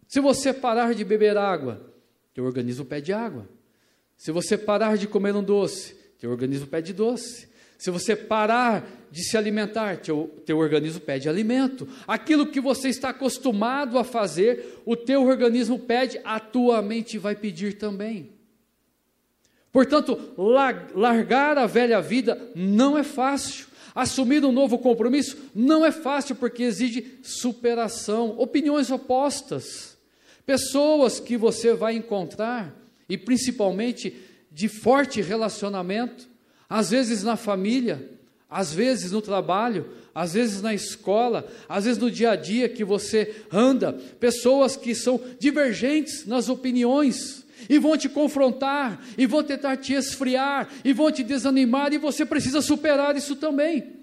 Se 0.08 0.20
você 0.20 0.54
parar 0.54 0.94
de 0.94 1.04
beber 1.04 1.38
água, 1.38 1.87
teu 2.38 2.46
organismo 2.46 2.86
pede 2.86 3.12
água. 3.12 3.50
Se 4.16 4.32
você 4.32 4.56
parar 4.56 4.96
de 4.96 5.08
comer 5.08 5.36
um 5.36 5.42
doce, 5.42 5.96
teu 6.20 6.30
organismo 6.30 6.68
pede 6.68 6.94
doce. 6.94 7.48
Se 7.80 7.90
você 7.90 8.16
parar 8.16 8.88
de 9.10 9.24
se 9.24 9.36
alimentar, 9.36 9.98
teu, 9.98 10.32
teu 10.46 10.60
organismo 10.60 11.00
pede 11.00 11.28
alimento. 11.28 11.88
Aquilo 12.08 12.46
que 12.46 12.62
você 12.62 12.90
está 12.90 13.10
acostumado 13.10 13.98
a 13.98 14.04
fazer, 14.04 14.84
o 14.86 14.96
teu 14.96 15.24
organismo 15.24 15.80
pede, 15.80 16.22
a 16.24 16.40
tua 16.40 16.80
mente 16.80 17.18
vai 17.18 17.36
pedir 17.36 17.80
também. 17.80 18.30
Portanto, 19.72 20.36
largar 20.94 21.58
a 21.58 21.66
velha 21.66 22.00
vida 22.00 22.52
não 22.54 22.96
é 22.96 23.02
fácil. 23.02 23.66
Assumir 23.96 24.46
um 24.46 24.52
novo 24.52 24.78
compromisso 24.78 25.36
não 25.56 25.84
é 25.84 25.92
fácil 25.92 26.36
porque 26.36 26.62
exige 26.62 27.18
superação, 27.24 28.36
opiniões 28.38 28.92
opostas 28.92 29.97
pessoas 30.48 31.20
que 31.20 31.36
você 31.36 31.74
vai 31.74 31.98
encontrar, 31.98 32.74
e 33.10 33.18
principalmente 33.18 34.16
de 34.50 34.70
forte 34.70 35.22
relacionamento, 35.22 36.26
às 36.70 36.90
vezes 36.90 37.22
na 37.22 37.36
família, 37.36 38.10
às 38.50 38.74
vezes 38.74 39.12
no 39.12 39.22
trabalho, 39.22 39.90
às 40.16 40.34
vezes 40.34 40.62
na 40.62 40.74
escola, 40.74 41.46
às 41.68 41.84
vezes 41.84 42.00
no 42.00 42.10
dia 42.10 42.32
a 42.32 42.36
dia 42.38 42.70
que 42.70 42.86
você 42.86 43.44
anda, 43.52 43.92
pessoas 43.92 44.78
que 44.78 44.96
são 44.96 45.22
divergentes 45.38 46.26
nas 46.26 46.48
opiniões, 46.48 47.46
e 47.70 47.78
vão 47.78 47.98
te 47.98 48.08
confrontar, 48.08 49.04
e 49.18 49.26
vão 49.26 49.44
tentar 49.44 49.76
te 49.76 49.94
esfriar, 49.94 50.70
e 50.86 50.94
vão 50.94 51.12
te 51.12 51.24
desanimar, 51.24 51.92
e 51.92 51.98
você 51.98 52.26
precisa 52.26 52.62
superar 52.62 53.18
isso 53.18 53.36
também. 53.36 53.98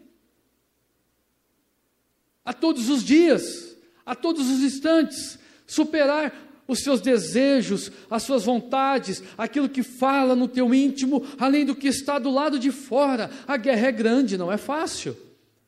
A 2.44 2.52
todos 2.52 2.90
os 2.90 3.02
dias, 3.02 3.74
a 4.04 4.14
todos 4.14 4.50
os 4.50 4.60
instantes, 4.60 5.38
superar 5.66 6.32
os 6.66 6.80
seus 6.80 7.00
desejos, 7.00 7.92
as 8.10 8.22
suas 8.22 8.44
vontades, 8.44 9.22
aquilo 9.36 9.68
que 9.68 9.82
fala 9.82 10.34
no 10.34 10.48
teu 10.48 10.74
íntimo, 10.74 11.26
além 11.38 11.64
do 11.64 11.76
que 11.76 11.88
está 11.88 12.18
do 12.18 12.30
lado 12.30 12.58
de 12.58 12.70
fora. 12.70 13.30
A 13.46 13.56
guerra 13.56 13.88
é 13.88 13.92
grande, 13.92 14.38
não 14.38 14.50
é 14.50 14.56
fácil. 14.56 15.16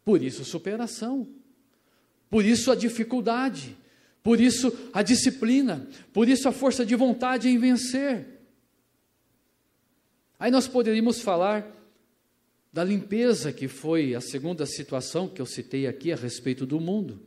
Por 0.04 0.22
isso, 0.22 0.44
superação. 0.44 1.28
Por 2.30 2.44
isso, 2.44 2.70
a 2.70 2.74
dificuldade. 2.74 3.76
Por 4.22 4.40
isso, 4.40 4.72
a 4.92 5.02
disciplina. 5.02 5.86
Por 6.12 6.28
isso, 6.28 6.48
a 6.48 6.52
força 6.52 6.84
de 6.84 6.94
vontade 6.94 7.48
em 7.48 7.58
vencer. 7.58 8.26
Aí 10.38 10.50
nós 10.50 10.66
poderíamos 10.66 11.20
falar 11.20 11.66
da 12.72 12.84
limpeza, 12.84 13.52
que 13.52 13.68
foi 13.68 14.14
a 14.14 14.20
segunda 14.20 14.66
situação 14.66 15.28
que 15.28 15.40
eu 15.40 15.46
citei 15.46 15.86
aqui 15.86 16.12
a 16.12 16.16
respeito 16.16 16.66
do 16.66 16.78
mundo. 16.78 17.20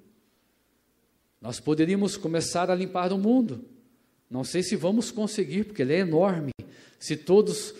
Nós 1.41 1.59
poderíamos 1.59 2.17
começar 2.17 2.69
a 2.69 2.75
limpar 2.75 3.13
o 3.13 3.17
mundo. 3.17 3.63
Não 4.29 4.43
sei 4.43 4.61
se 4.61 4.75
vamos 4.75 5.09
conseguir, 5.11 5.63
porque 5.63 5.81
ele 5.81 5.93
é 5.93 5.99
enorme. 5.99 6.51
Se 6.99 7.15
todos 7.15 7.73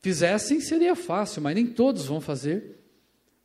fizessem, 0.00 0.60
seria 0.60 0.94
fácil, 0.94 1.42
mas 1.42 1.54
nem 1.54 1.66
todos 1.66 2.06
vão 2.06 2.20
fazer. 2.20 2.78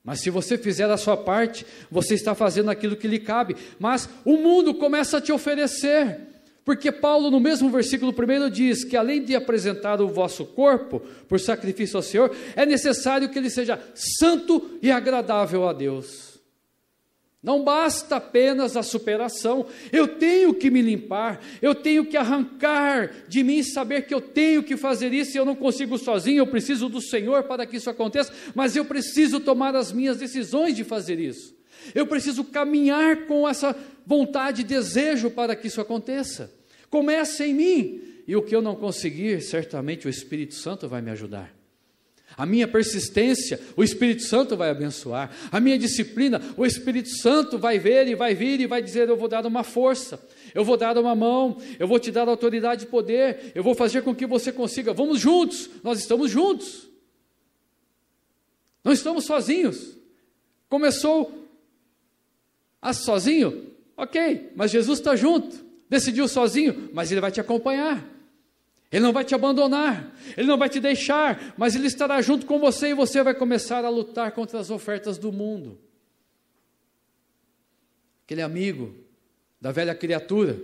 Mas 0.03 0.19
se 0.19 0.29
você 0.29 0.55
fizer 0.57 0.89
a 0.89 0.97
sua 0.97 1.17
parte, 1.17 1.65
você 1.89 2.13
está 2.13 2.35
fazendo 2.35 2.69
aquilo 2.69 2.95
que 2.95 3.07
lhe 3.07 3.19
cabe. 3.19 3.55
Mas 3.79 4.07
o 4.23 4.37
mundo 4.37 4.75
começa 4.75 5.17
a 5.17 5.21
te 5.21 5.31
oferecer. 5.31 6.19
Porque 6.63 6.91
Paulo, 6.91 7.29
no 7.29 7.39
mesmo 7.39 7.69
versículo 7.69 8.11
1, 8.11 8.49
diz 8.49 8.83
que 8.83 8.95
além 8.95 9.23
de 9.23 9.35
apresentar 9.35 9.99
o 10.01 10.07
vosso 10.07 10.45
corpo 10.45 10.99
por 11.27 11.39
sacrifício 11.39 11.97
ao 11.97 12.03
Senhor, 12.03 12.35
é 12.55 12.65
necessário 12.65 13.29
que 13.29 13.37
ele 13.37 13.49
seja 13.49 13.79
santo 13.93 14.77
e 14.81 14.91
agradável 14.91 15.67
a 15.67 15.73
Deus. 15.73 16.34
Não 17.45 17.63
basta 17.63 18.15
apenas 18.15 18.75
a 18.75 18.81
superação, 18.81 19.67
eu 19.91 20.07
tenho 20.07 20.51
que 20.51 20.71
me 20.71 20.81
limpar, 20.81 21.39
eu 21.61 21.75
tenho 21.75 22.03
que 22.03 22.17
arrancar 22.17 23.11
de 23.27 23.43
mim 23.43 23.61
saber 23.61 24.07
que 24.07 24.13
eu 24.15 24.19
tenho 24.19 24.63
que 24.63 24.75
fazer 24.75 25.13
isso 25.13 25.37
e 25.37 25.39
eu 25.39 25.45
não 25.45 25.55
consigo 25.55 25.95
sozinho, 25.99 26.39
eu 26.39 26.47
preciso 26.47 26.89
do 26.89 26.99
Senhor 26.99 27.43
para 27.43 27.67
que 27.67 27.77
isso 27.77 27.87
aconteça, 27.87 28.33
mas 28.55 28.75
eu 28.75 28.83
preciso 28.83 29.39
tomar 29.39 29.75
as 29.75 29.91
minhas 29.91 30.17
decisões 30.17 30.75
de 30.75 30.83
fazer 30.83 31.19
isso. 31.19 31.55
Eu 31.93 32.07
preciso 32.07 32.43
caminhar 32.43 33.27
com 33.27 33.47
essa 33.47 33.75
vontade 34.07 34.61
e 34.61 34.65
desejo 34.65 35.29
para 35.29 35.55
que 35.55 35.67
isso 35.67 35.79
aconteça. 35.79 36.51
Comece 36.89 37.43
em 37.43 37.53
mim, 37.53 38.01
e 38.27 38.35
o 38.35 38.41
que 38.41 38.55
eu 38.55 38.61
não 38.61 38.75
conseguir, 38.75 39.39
certamente 39.41 40.07
o 40.07 40.09
Espírito 40.09 40.55
Santo 40.55 40.89
vai 40.89 40.99
me 40.99 41.11
ajudar. 41.11 41.54
A 42.37 42.45
minha 42.45 42.67
persistência, 42.67 43.59
o 43.77 43.83
Espírito 43.83 44.23
Santo 44.23 44.57
vai 44.57 44.69
abençoar. 44.69 45.31
A 45.51 45.59
minha 45.59 45.77
disciplina, 45.77 46.41
o 46.57 46.65
Espírito 46.65 47.09
Santo 47.09 47.57
vai 47.57 47.79
ver 47.79 48.07
e 48.07 48.15
vai 48.15 48.35
vir 48.35 48.59
e 48.59 48.67
vai 48.67 48.81
dizer: 48.81 49.07
Eu 49.07 49.15
vou 49.15 49.27
dar 49.27 49.45
uma 49.45 49.63
força, 49.63 50.19
eu 50.53 50.63
vou 50.63 50.75
dar 50.75 50.97
uma 50.97 51.15
mão, 51.15 51.57
eu 51.79 51.87
vou 51.87 51.99
te 51.99 52.11
dar 52.11 52.27
autoridade 52.27 52.83
e 52.83 52.87
poder, 52.87 53.51
eu 53.55 53.63
vou 53.63 53.73
fazer 53.73 54.01
com 54.01 54.13
que 54.13 54.25
você 54.25 54.51
consiga. 54.51 54.93
Vamos 54.93 55.19
juntos, 55.19 55.69
nós 55.83 55.99
estamos 55.99 56.29
juntos. 56.29 56.89
Não 58.83 58.91
estamos 58.91 59.25
sozinhos. 59.25 59.97
Começou 60.67 61.47
a 62.81 62.93
sozinho, 62.93 63.71
ok, 63.95 64.51
mas 64.55 64.71
Jesus 64.71 64.99
está 64.99 65.15
junto. 65.15 65.63
Decidiu 65.89 66.27
sozinho, 66.27 66.89
mas 66.93 67.11
Ele 67.11 67.21
vai 67.21 67.31
te 67.31 67.39
acompanhar. 67.39 68.14
Ele 68.91 69.03
não 69.03 69.11
vai 69.11 69.25
te 69.25 69.33
abandonar, 69.33 70.15
Ele 70.37 70.47
não 70.47 70.57
vai 70.57 70.69
te 70.69 70.79
deixar, 70.79 71.53
mas 71.57 71.75
Ele 71.75 71.87
estará 71.87 72.21
junto 72.21 72.45
com 72.45 72.59
você 72.59 72.89
e 72.89 72.93
você 72.93 73.23
vai 73.23 73.33
começar 73.33 73.83
a 73.83 73.89
lutar 73.89 74.31
contra 74.31 74.59
as 74.59 74.69
ofertas 74.69 75.17
do 75.17 75.31
mundo. 75.31 75.77
Aquele 78.25 78.41
amigo 78.41 78.95
da 79.59 79.71
velha 79.71 79.95
criatura, 79.95 80.59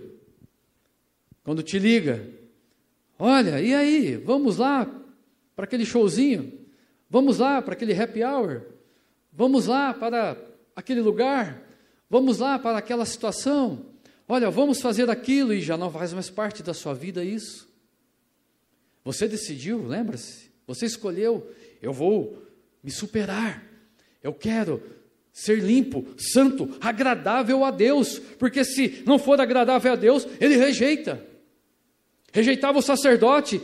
quando 1.44 1.62
te 1.62 1.78
liga, 1.78 2.28
olha, 3.18 3.60
e 3.60 3.74
aí, 3.74 4.16
vamos 4.16 4.58
lá 4.58 4.88
para 5.56 5.64
aquele 5.64 5.84
showzinho, 5.84 6.52
vamos 7.10 7.38
lá 7.38 7.60
para 7.60 7.74
aquele 7.74 7.92
happy 7.92 8.22
hour, 8.22 8.62
vamos 9.32 9.66
lá 9.66 9.92
para 9.92 10.36
aquele 10.74 11.00
lugar, 11.00 11.62
vamos 12.08 12.38
lá 12.38 12.58
para 12.58 12.78
aquela 12.78 13.04
situação, 13.04 13.86
olha, 14.28 14.50
vamos 14.50 14.80
fazer 14.80 15.10
aquilo. 15.10 15.52
E 15.52 15.60
já 15.60 15.76
não 15.76 15.90
faz 15.90 16.12
mais 16.12 16.30
parte 16.30 16.62
da 16.62 16.74
sua 16.74 16.94
vida 16.94 17.24
isso. 17.24 17.71
Você 19.04 19.26
decidiu, 19.26 19.84
lembra-se? 19.86 20.50
Você 20.66 20.86
escolheu, 20.86 21.50
eu 21.80 21.92
vou 21.92 22.42
me 22.82 22.90
superar. 22.90 23.62
Eu 24.22 24.32
quero 24.32 24.82
ser 25.32 25.58
limpo, 25.58 26.06
santo, 26.16 26.76
agradável 26.80 27.64
a 27.64 27.70
Deus, 27.70 28.18
porque 28.38 28.64
se 28.64 29.02
não 29.06 29.18
for 29.18 29.40
agradável 29.40 29.92
a 29.92 29.96
Deus, 29.96 30.26
ele 30.40 30.56
rejeita. 30.56 31.24
Rejeitava 32.32 32.78
o 32.78 32.82
sacerdote 32.82 33.60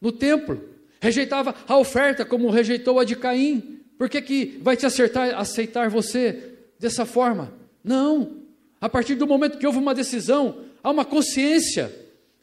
no 0.00 0.10
templo, 0.12 0.62
rejeitava 1.00 1.54
a 1.66 1.76
oferta 1.76 2.24
como 2.24 2.50
rejeitou 2.50 2.98
a 2.98 3.04
de 3.04 3.16
Caim. 3.16 3.80
Por 3.98 4.08
que, 4.08 4.22
que 4.22 4.58
vai 4.62 4.76
te 4.76 4.86
acertar, 4.86 5.38
aceitar 5.38 5.90
você 5.90 6.54
dessa 6.78 7.04
forma? 7.04 7.52
Não. 7.84 8.42
A 8.80 8.88
partir 8.88 9.14
do 9.14 9.26
momento 9.26 9.58
que 9.58 9.66
houve 9.66 9.78
uma 9.78 9.94
decisão, 9.94 10.64
há 10.82 10.90
uma 10.90 11.04
consciência 11.04 11.94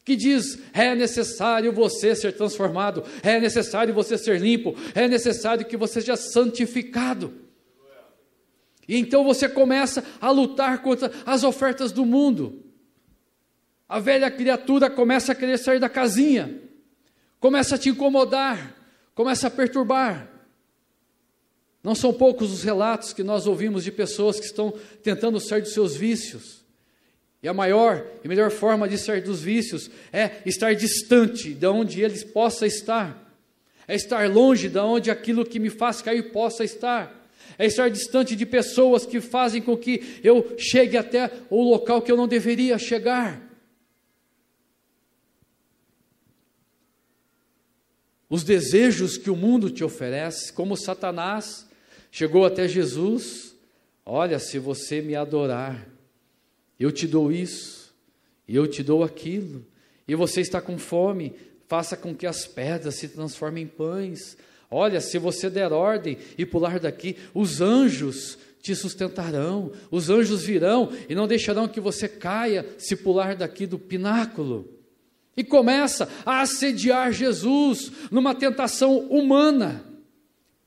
que 0.04 0.16
diz: 0.16 0.60
é 0.74 0.96
necessário 0.96 1.72
você 1.72 2.16
ser 2.16 2.34
transformado, 2.34 3.04
é 3.22 3.40
necessário 3.40 3.94
você 3.94 4.18
ser 4.18 4.40
limpo, 4.40 4.76
é 4.96 5.08
necessário 5.08 5.66
que 5.66 5.78
você 5.78 6.02
seja 6.02 6.16
santificado. 6.16 7.34
E 8.88 8.98
então 8.98 9.24
você 9.24 9.48
começa 9.48 10.04
a 10.20 10.32
lutar 10.32 10.82
contra 10.82 11.12
as 11.26 11.44
ofertas 11.44 11.92
do 11.92 12.06
mundo. 12.06 12.64
A 13.88 14.00
velha 14.00 14.32
criatura 14.32 14.90
começa 14.90 15.32
a 15.32 15.36
querer 15.36 15.58
sair 15.58 15.80
da 15.80 15.90
casinha, 15.90 16.60
começa 17.40 17.76
a 17.76 17.78
te 17.78 17.90
incomodar, 17.90 18.76
começa 19.14 19.48
a 19.48 19.52
perturbar. 19.52 20.28
Não 21.84 21.96
são 21.96 22.12
poucos 22.12 22.52
os 22.52 22.64
relatos 22.64 23.14
que 23.14 23.24
nós 23.24 23.48
ouvimos 23.48 23.84
de 23.84 23.92
pessoas 23.92 24.40
que 24.40 24.46
estão 24.46 24.74
tentando 25.02 25.40
sair 25.40 25.62
dos 25.62 25.74
seus 25.74 25.96
vícios 25.96 26.59
e 27.42 27.48
a 27.48 27.54
maior 27.54 28.06
e 28.24 28.28
melhor 28.28 28.52
forma 28.52 28.88
de 28.88 28.98
sair 28.98 29.22
dos 29.22 29.42
vícios 29.42 29.90
é 30.12 30.42
estar 30.46 30.74
distante 30.76 31.54
de 31.54 31.66
onde 31.66 32.02
eles 32.02 32.24
possa 32.24 32.68
estar. 32.68 33.28
É 33.88 33.96
estar 33.96 34.30
longe 34.30 34.68
de 34.68 34.78
onde 34.78 35.10
aquilo 35.10 35.46
que 35.46 35.60
me 35.60 35.70
faz 35.70 36.02
cair 36.02 36.32
possa 36.32 36.64
estar. 36.64 37.16
É 37.58 37.66
estar 37.66 37.90
distante 37.90 38.36
de 38.36 38.46
pessoas 38.46 39.06
que 39.06 39.22
fazem 39.22 39.62
com 39.62 39.76
que 39.76 40.20
eu 40.24 40.56
chegue 40.58 40.98
até 40.98 41.32
o 41.50 41.64
local 41.64 42.02
que 42.02 42.12
eu 42.12 42.18
não 42.18 42.28
deveria 42.28 42.78
chegar. 42.78 43.42
Os 48.30 48.44
desejos 48.44 49.18
que 49.18 49.30
o 49.30 49.36
mundo 49.36 49.72
te 49.72 49.84
oferece, 49.84 50.54
como 50.54 50.78
Satanás 50.78 51.68
chegou 52.12 52.46
até 52.46 52.68
Jesus, 52.68 53.56
olha, 54.06 54.38
se 54.38 54.60
você 54.60 55.02
me 55.02 55.16
adorar, 55.16 55.88
eu 56.80 56.92
te 56.92 57.06
dou 57.06 57.32
isso, 57.32 57.94
eu 58.48 58.68
te 58.68 58.82
dou 58.82 59.04
aquilo, 59.04 59.66
e 60.08 60.16
você 60.16 60.42
está 60.42 60.62
com 60.62 60.78
fome, 60.78 61.34
faça 61.68 61.96
com 61.96 62.16
que 62.16 62.26
as 62.26 62.48
pedras 62.48 62.96
se 62.96 63.10
transformem 63.10 63.66
em 63.66 63.68
pães. 63.68 64.38
Olha, 64.72 65.00
se 65.02 65.20
você 65.20 65.50
der 65.50 65.72
ordem 65.72 66.18
e 66.38 66.46
pular 66.46 66.80
daqui, 66.80 67.16
os 67.34 67.62
anjos 67.62 68.38
te 68.62 68.76
sustentarão, 68.76 69.72
os 69.92 70.10
anjos 70.10 70.44
virão 70.44 70.92
e 71.08 71.16
não 71.16 71.28
deixarão 71.28 71.68
que 71.68 71.80
você 71.80 72.08
caia 72.08 72.66
se 72.78 72.96
pular 72.96 73.36
daqui 73.36 73.66
do 73.66 73.78
pináculo. 73.78 74.68
E 75.38 75.44
começa 75.44 76.10
a 76.26 76.42
assediar 76.42 77.14
Jesus 77.14 77.92
numa 78.12 78.36
tentação 78.36 78.98
humana, 79.08 79.86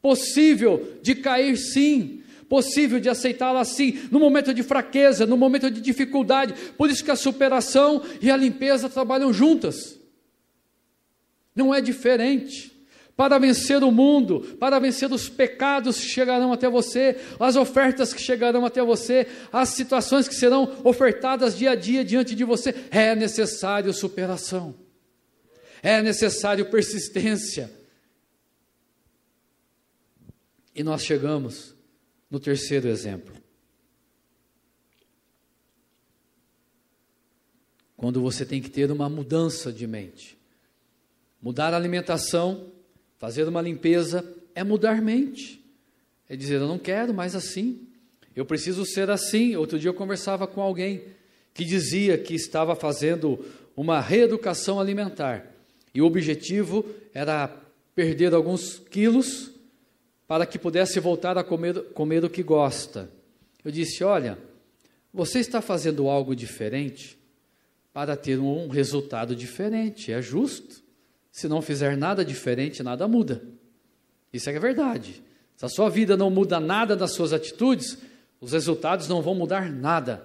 possível 0.01 0.99
de 1.03 1.15
cair 1.15 1.57
sim, 1.57 2.22
possível 2.53 3.01
de 3.01 3.09
aceitá-la 3.09 3.61
assim, 3.61 4.07
no 4.11 4.21
momento 4.21 4.53
de 4.53 4.63
fraqueza, 4.63 5.25
no 5.25 5.39
momento 5.39 5.71
de 5.71 5.81
dificuldade. 5.81 6.53
Por 6.77 6.91
isso 6.91 7.03
que 7.03 7.11
a 7.11 7.17
superação 7.17 8.03
e 8.21 8.31
a 8.31 8.37
limpeza 8.37 8.91
trabalham 8.91 9.33
juntas. 9.33 9.99
Não 11.57 11.75
é 11.75 11.81
diferente. 11.81 12.71
Para 13.17 13.39
vencer 13.39 13.83
o 13.83 13.91
mundo, 13.91 14.55
para 14.61 14.79
vencer 14.79 15.11
os 15.11 15.31
pecados 15.31 15.99
que 15.99 16.05
chegarão 16.05 16.53
até 16.53 16.69
você, 16.69 17.17
as 17.41 17.57
ofertas 17.57 18.13
que 18.13 18.21
chegarão 18.21 18.67
até 18.67 18.83
você, 18.83 19.27
as 19.51 19.71
situações 19.71 20.29
que 20.29 20.35
serão 20.35 20.77
ofertadas 20.85 21.57
dia 21.57 21.71
a 21.71 21.75
dia 21.75 22.05
diante 22.05 22.35
de 22.35 22.45
você, 22.45 22.75
é 22.91 23.15
necessário 23.15 23.95
superação, 23.95 24.75
é 25.83 26.03
necessário 26.03 26.67
persistência. 26.67 27.73
E 30.75 30.83
nós 30.83 31.03
chegamos 31.03 31.81
no 32.33 32.41
terceiro 32.41 32.89
exemplo. 32.89 33.35
Quando 37.95 38.23
você 38.23 38.47
tem 38.47 38.63
que 38.63 38.71
ter 38.71 38.91
uma 38.91 39.07
mudança 39.07 39.71
de 39.71 39.87
mente. 39.87 40.39
Mudar 41.43 41.75
a 41.75 41.77
alimentação, 41.77 42.73
fazer 43.19 43.47
uma 43.47 43.61
limpeza, 43.61 44.27
é 44.55 44.65
mudar 44.65 45.03
mente. 45.03 45.63
É 46.27 46.35
dizer, 46.35 46.55
eu 46.55 46.67
não 46.67 46.79
quero 46.79 47.13
mais 47.13 47.37
assim. 47.37 47.87
Eu 48.35 48.47
preciso 48.47 48.87
ser 48.87 49.11
assim. 49.11 49.55
Outro 49.55 49.79
dia 49.79 49.91
eu 49.91 49.95
conversava 49.95 50.47
com 50.47 50.63
alguém 50.63 51.05
que 51.53 51.67
dizia 51.67 52.17
que 52.17 52.35
estava 52.35 52.75
fazendo 52.75 53.45
uma 53.77 54.01
reeducação 54.01 54.81
alimentar. 54.81 55.47
E 55.95 56.01
o 56.01 56.07
objetivo 56.07 56.87
era 57.13 57.55
perder 57.95 58.33
alguns 58.33 58.79
quilos 58.79 59.52
para 60.33 60.47
que 60.47 60.59
pudesse 60.59 60.99
voltar 60.99 61.37
a 61.37 61.45
comer, 61.45 61.79
comer 61.93 62.25
o 62.25 62.31
que 62.31 62.43
gosta. 62.43 63.11
Eu 63.63 63.71
disse: 63.71 64.03
Olha, 64.03 64.39
você 65.13 65.41
está 65.41 65.61
fazendo 65.61 66.09
algo 66.09 66.35
diferente 66.35 67.19
para 67.93 68.17
ter 68.17 68.39
um 68.39 68.67
resultado 68.67 69.37
diferente, 69.37 70.11
é 70.11 70.23
justo. 70.23 70.83
Se 71.31 71.47
não 71.47 71.61
fizer 71.61 71.99
nada 71.99 72.25
diferente, 72.25 72.83
nada 72.83 73.07
muda. 73.07 73.43
Isso 74.33 74.49
é 74.49 74.59
verdade. 74.59 75.23
Se 75.55 75.67
a 75.67 75.69
sua 75.69 75.91
vida 75.91 76.17
não 76.17 76.31
muda 76.31 76.59
nada 76.59 76.97
das 76.97 77.13
suas 77.13 77.35
atitudes, 77.35 77.99
os 78.41 78.53
resultados 78.53 79.09
não 79.09 79.21
vão 79.21 79.35
mudar 79.35 79.71
nada. 79.71 80.25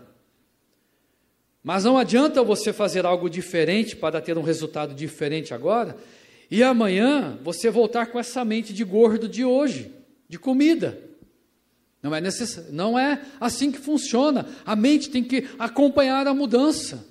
Mas 1.62 1.84
não 1.84 1.98
adianta 1.98 2.42
você 2.42 2.72
fazer 2.72 3.06
algo 3.06 3.30
diferente 3.30 3.94
para 3.94 4.22
ter 4.22 4.38
um 4.38 4.42
resultado 4.42 4.96
diferente 4.96 5.54
agora 5.54 5.98
e 6.50 6.64
amanhã 6.64 7.38
você 7.44 7.70
voltar 7.70 8.06
com 8.06 8.18
essa 8.18 8.46
mente 8.46 8.74
de 8.74 8.86
gordo 8.86 9.28
de 9.28 9.44
hoje, 9.44 9.97
de 10.28 10.38
comida. 10.38 11.02
Não 12.02 12.14
é, 12.14 12.22
necess... 12.22 12.72
não 12.72 12.98
é 12.98 13.22
assim 13.40 13.72
que 13.72 13.80
funciona. 13.80 14.48
A 14.66 14.76
mente 14.76 15.10
tem 15.10 15.24
que 15.24 15.48
acompanhar 15.58 16.28
a 16.28 16.34
mudança. 16.34 17.06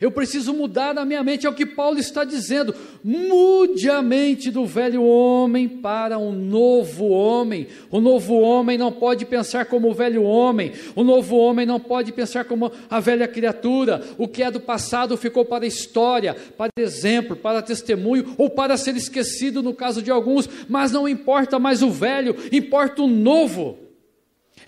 Eu 0.00 0.12
preciso 0.12 0.54
mudar 0.54 0.96
a 0.96 1.04
minha 1.04 1.24
mente, 1.24 1.44
é 1.44 1.50
o 1.50 1.54
que 1.54 1.66
Paulo 1.66 1.98
está 1.98 2.22
dizendo. 2.22 2.72
Mude 3.02 3.90
a 3.90 4.00
mente 4.00 4.48
do 4.48 4.64
velho 4.64 5.02
homem 5.02 5.68
para 5.68 6.16
um 6.18 6.30
novo 6.30 7.08
homem. 7.08 7.66
O 7.90 8.00
novo 8.00 8.36
homem 8.38 8.78
não 8.78 8.92
pode 8.92 9.26
pensar 9.26 9.64
como 9.64 9.90
o 9.90 9.94
velho 9.94 10.22
homem. 10.22 10.70
O 10.94 11.02
novo 11.02 11.36
homem 11.36 11.66
não 11.66 11.80
pode 11.80 12.12
pensar 12.12 12.44
como 12.44 12.70
a 12.88 13.00
velha 13.00 13.26
criatura. 13.26 14.04
O 14.16 14.28
que 14.28 14.44
é 14.44 14.52
do 14.52 14.60
passado 14.60 15.16
ficou 15.16 15.44
para 15.44 15.64
a 15.64 15.68
história, 15.68 16.36
para 16.56 16.70
exemplo, 16.78 17.34
para 17.34 17.60
testemunho 17.60 18.34
ou 18.38 18.48
para 18.48 18.76
ser 18.76 18.96
esquecido 18.96 19.64
no 19.64 19.74
caso 19.74 20.00
de 20.00 20.12
alguns. 20.12 20.48
Mas 20.68 20.92
não 20.92 21.08
importa 21.08 21.58
mais 21.58 21.82
o 21.82 21.90
velho, 21.90 22.36
importa 22.52 23.02
o 23.02 23.08
novo 23.08 23.87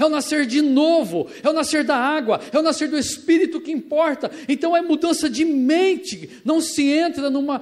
é 0.00 0.06
o 0.06 0.08
nascer 0.08 0.46
de 0.46 0.62
novo, 0.62 1.28
é 1.42 1.48
o 1.48 1.52
nascer 1.52 1.84
da 1.84 1.96
água, 1.96 2.40
é 2.50 2.58
o 2.58 2.62
nascer 2.62 2.88
do 2.88 2.96
Espírito 2.96 3.60
que 3.60 3.70
importa. 3.70 4.30
Então 4.48 4.74
é 4.74 4.80
mudança 4.80 5.28
de 5.28 5.44
mente, 5.44 6.40
não 6.42 6.60
se 6.60 6.88
entra 6.88 7.28
numa 7.28 7.60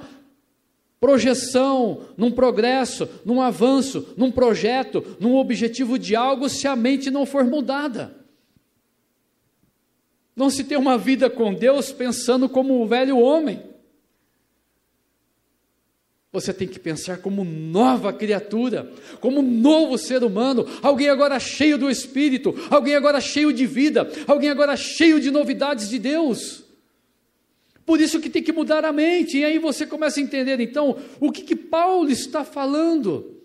projeção, 1.01 2.05
num 2.17 2.31
progresso, 2.31 3.09
num 3.25 3.41
avanço, 3.41 4.13
num 4.15 4.31
projeto, 4.31 5.17
num 5.19 5.35
objetivo 5.35 5.99
de 5.99 6.15
algo 6.15 6.47
se 6.47 6.65
a 6.65 6.75
mente 6.75 7.11
não 7.11 7.25
for 7.25 7.43
mudada. 7.43 8.15
Não 10.33 10.49
se 10.49 10.63
tem 10.63 10.77
uma 10.77 10.97
vida 10.97 11.29
com 11.29 11.53
Deus 11.53 11.91
pensando 11.91 12.47
como 12.47 12.81
o 12.81 12.87
velho 12.87 13.17
homem. 13.17 13.68
Você 16.31 16.53
tem 16.53 16.67
que 16.67 16.77
pensar 16.77 17.17
como 17.17 17.43
nova 17.43 18.13
criatura, 18.13 18.93
como 19.19 19.41
novo 19.41 19.97
ser 19.97 20.23
humano, 20.23 20.63
alguém 20.81 21.09
agora 21.09 21.39
cheio 21.39 21.75
do 21.75 21.89
Espírito, 21.89 22.53
alguém 22.69 22.95
agora 22.95 23.19
cheio 23.19 23.51
de 23.51 23.65
vida, 23.65 24.07
alguém 24.27 24.51
agora 24.51 24.77
cheio 24.77 25.19
de 25.19 25.31
novidades 25.31 25.89
de 25.89 25.97
Deus. 25.97 26.63
Por 27.83 27.99
isso 27.99 28.19
que 28.19 28.29
tem 28.29 28.43
que 28.43 28.51
mudar 28.51 28.85
a 28.85 28.93
mente, 28.93 29.39
e 29.39 29.43
aí 29.43 29.57
você 29.57 29.87
começa 29.87 30.19
a 30.19 30.23
entender 30.23 30.59
então 30.59 30.95
o 31.19 31.31
que, 31.31 31.41
que 31.41 31.55
Paulo 31.55 32.11
está 32.11 32.45
falando, 32.45 33.41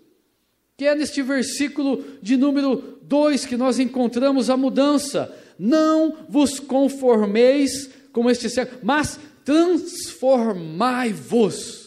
que 0.77 0.85
é 0.85 0.93
neste 0.93 1.23
versículo 1.23 2.05
de 2.21 2.37
número 2.37 2.99
2 3.01 3.47
que 3.47 3.57
nós 3.57 3.79
encontramos 3.79 4.47
a 4.47 4.55
mudança. 4.55 5.35
Não 5.57 6.17
vos 6.29 6.59
conformeis 6.59 7.89
com 8.11 8.29
este 8.29 8.47
século, 8.47 8.81
mas 8.83 9.19
transformai-vos 9.43 11.84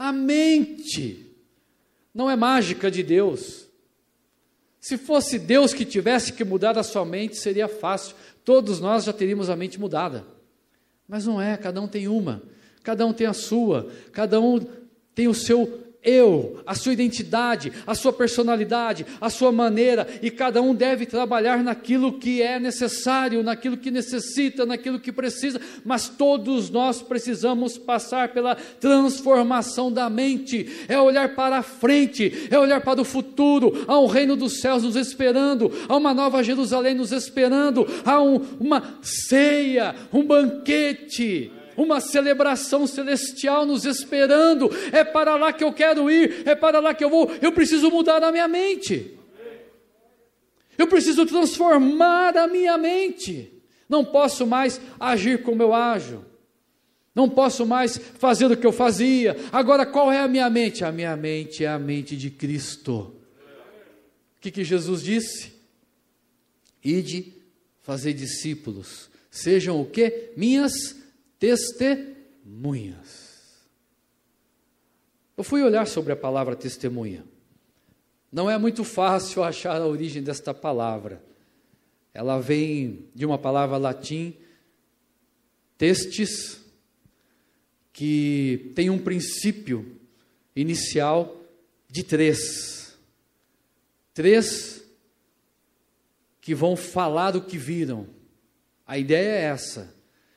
a 0.00 0.14
mente. 0.14 1.36
Não 2.14 2.30
é 2.30 2.34
mágica 2.34 2.90
de 2.90 3.02
Deus. 3.02 3.68
Se 4.80 4.96
fosse 4.96 5.38
Deus 5.38 5.74
que 5.74 5.84
tivesse 5.84 6.32
que 6.32 6.42
mudar 6.42 6.78
a 6.78 6.82
sua 6.82 7.04
mente, 7.04 7.36
seria 7.36 7.68
fácil. 7.68 8.16
Todos 8.42 8.80
nós 8.80 9.04
já 9.04 9.12
teríamos 9.12 9.50
a 9.50 9.56
mente 9.56 9.78
mudada. 9.78 10.24
Mas 11.06 11.26
não 11.26 11.38
é, 11.38 11.54
cada 11.58 11.82
um 11.82 11.86
tem 11.86 12.08
uma, 12.08 12.42
cada 12.82 13.04
um 13.04 13.12
tem 13.12 13.26
a 13.26 13.34
sua, 13.34 13.92
cada 14.10 14.40
um 14.40 14.58
tem 15.14 15.28
o 15.28 15.34
seu 15.34 15.89
eu, 16.02 16.60
a 16.66 16.74
sua 16.74 16.94
identidade, 16.94 17.72
a 17.86 17.94
sua 17.94 18.12
personalidade, 18.12 19.04
a 19.20 19.28
sua 19.28 19.52
maneira, 19.52 20.08
e 20.22 20.30
cada 20.30 20.62
um 20.62 20.74
deve 20.74 21.04
trabalhar 21.04 21.62
naquilo 21.62 22.18
que 22.18 22.40
é 22.40 22.58
necessário, 22.58 23.42
naquilo 23.42 23.76
que 23.76 23.90
necessita, 23.90 24.64
naquilo 24.64 24.98
que 24.98 25.12
precisa, 25.12 25.60
mas 25.84 26.08
todos 26.08 26.70
nós 26.70 27.02
precisamos 27.02 27.76
passar 27.76 28.28
pela 28.28 28.54
transformação 28.54 29.92
da 29.92 30.08
mente, 30.08 30.86
é 30.88 30.98
olhar 30.98 31.34
para 31.34 31.58
a 31.58 31.62
frente, 31.62 32.48
é 32.50 32.58
olhar 32.58 32.80
para 32.80 33.02
o 33.02 33.04
futuro, 33.04 33.84
há 33.86 33.98
um 33.98 34.06
reino 34.06 34.36
dos 34.36 34.60
céus 34.60 34.82
nos 34.82 34.96
esperando, 34.96 35.70
há 35.86 35.96
uma 35.96 36.14
nova 36.14 36.42
Jerusalém 36.42 36.94
nos 36.94 37.12
esperando, 37.12 37.86
há 38.06 38.22
um, 38.22 38.40
uma 38.58 38.98
ceia, 39.02 39.94
um 40.12 40.24
banquete 40.24 41.52
uma 41.82 42.00
celebração 42.00 42.86
celestial 42.86 43.64
nos 43.64 43.84
esperando. 43.84 44.70
É 44.92 45.02
para 45.02 45.36
lá 45.36 45.52
que 45.52 45.64
eu 45.64 45.72
quero 45.72 46.10
ir, 46.10 46.46
é 46.46 46.54
para 46.54 46.80
lá 46.80 46.94
que 46.94 47.04
eu 47.04 47.10
vou. 47.10 47.30
Eu 47.40 47.52
preciso 47.52 47.90
mudar 47.90 48.22
a 48.22 48.30
minha 48.30 48.48
mente. 48.48 49.18
Eu 50.76 50.86
preciso 50.86 51.26
transformar 51.26 52.36
a 52.36 52.46
minha 52.46 52.76
mente. 52.78 53.52
Não 53.88 54.04
posso 54.04 54.46
mais 54.46 54.80
agir 54.98 55.42
como 55.42 55.62
eu 55.62 55.74
ajo. 55.74 56.24
Não 57.14 57.28
posso 57.28 57.66
mais 57.66 57.98
fazer 57.98 58.46
o 58.46 58.56
que 58.56 58.66
eu 58.66 58.72
fazia. 58.72 59.36
Agora, 59.50 59.84
qual 59.84 60.12
é 60.12 60.20
a 60.20 60.28
minha 60.28 60.48
mente? 60.48 60.84
A 60.84 60.92
minha 60.92 61.16
mente 61.16 61.64
é 61.64 61.68
a 61.68 61.78
mente 61.78 62.16
de 62.16 62.30
Cristo. 62.30 63.14
O 64.36 64.40
que, 64.40 64.50
que 64.50 64.64
Jesus 64.64 65.02
disse? 65.02 65.52
Ide, 66.82 67.34
fazer 67.82 68.12
discípulos. 68.12 69.10
Sejam 69.30 69.80
o 69.80 69.84
que? 69.84 70.30
Minhas 70.36 70.96
testemunhas. 71.40 73.28
Eu 75.36 75.42
fui 75.42 75.62
olhar 75.62 75.86
sobre 75.86 76.12
a 76.12 76.16
palavra 76.16 76.54
testemunha. 76.54 77.24
Não 78.30 78.48
é 78.48 78.58
muito 78.58 78.84
fácil 78.84 79.42
achar 79.48 79.80
a 79.80 79.86
origem 79.86 80.22
desta 80.22 80.52
palavra. 80.52 81.24
Ela 82.12 82.38
vem 82.38 83.08
de 83.14 83.24
uma 83.24 83.38
palavra 83.38 83.78
latim, 83.78 84.36
testes, 85.78 86.60
que 87.92 88.72
tem 88.74 88.90
um 88.90 88.98
princípio 88.98 89.98
inicial 90.54 91.40
de 91.88 92.04
três. 92.04 92.98
Três 94.12 94.84
que 96.40 96.54
vão 96.54 96.76
falar 96.76 97.34
o 97.36 97.42
que 97.42 97.56
viram. 97.56 98.06
A 98.86 98.98
ideia 98.98 99.30
é 99.30 99.42
essa. 99.42 99.94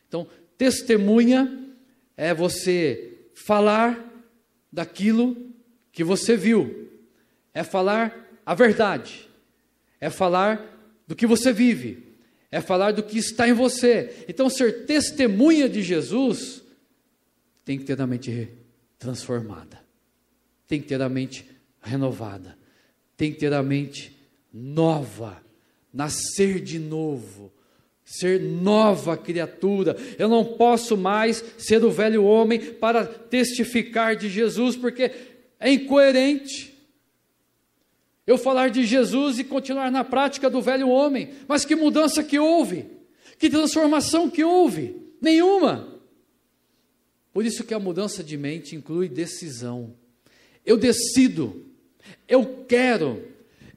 Então, 0.07 0.27
Testemunha 0.63 1.75
é 2.15 2.33
você 2.33 3.17
falar 3.33 4.01
daquilo 4.71 5.35
que 5.91 6.05
você 6.05 6.37
viu, 6.37 6.89
é 7.53 7.65
falar 7.65 8.39
a 8.45 8.55
verdade, 8.55 9.29
é 9.99 10.09
falar 10.09 11.03
do 11.05 11.17
que 11.17 11.27
você 11.27 11.51
vive, 11.51 12.15
é 12.49 12.61
falar 12.61 12.91
do 12.91 13.03
que 13.03 13.17
está 13.17 13.45
em 13.45 13.51
você. 13.51 14.23
Então, 14.25 14.49
ser 14.49 14.85
testemunha 14.85 15.67
de 15.67 15.83
Jesus 15.83 16.63
tem 17.65 17.77
que 17.77 17.83
ter 17.83 17.99
a 17.99 18.07
mente 18.07 18.47
transformada, 18.97 19.83
tem 20.65 20.79
que 20.79 20.87
ter 20.87 21.01
a 21.01 21.09
mente 21.09 21.45
renovada, 21.81 22.57
tem 23.17 23.33
que 23.33 23.39
ter 23.39 23.51
a 23.51 23.61
mente 23.61 24.17
nova, 24.53 25.43
nascer 25.91 26.61
de 26.61 26.79
novo 26.79 27.51
ser 28.13 28.39
nova 28.39 29.17
criatura. 29.17 29.97
Eu 30.19 30.29
não 30.29 30.45
posso 30.45 30.95
mais 30.95 31.43
ser 31.57 31.83
o 31.83 31.89
velho 31.89 32.23
homem 32.23 32.59
para 32.59 33.05
testificar 33.05 34.15
de 34.15 34.29
Jesus, 34.29 34.75
porque 34.75 35.09
é 35.59 35.71
incoerente. 35.71 36.73
Eu 38.27 38.37
falar 38.37 38.69
de 38.69 38.85
Jesus 38.85 39.39
e 39.39 39.43
continuar 39.43 39.91
na 39.91 40.03
prática 40.03 40.47
do 40.47 40.61
velho 40.61 40.89
homem, 40.89 41.31
mas 41.47 41.65
que 41.65 41.75
mudança 41.75 42.23
que 42.23 42.37
houve? 42.37 42.85
Que 43.39 43.49
transformação 43.49 44.29
que 44.29 44.43
houve? 44.43 44.95
Nenhuma. 45.19 45.99
Por 47.33 47.43
isso 47.45 47.63
que 47.63 47.73
a 47.73 47.79
mudança 47.79 48.23
de 48.23 48.37
mente 48.37 48.75
inclui 48.75 49.09
decisão. 49.09 49.95
Eu 50.63 50.77
decido, 50.77 51.65
eu 52.27 52.63
quero, 52.67 53.23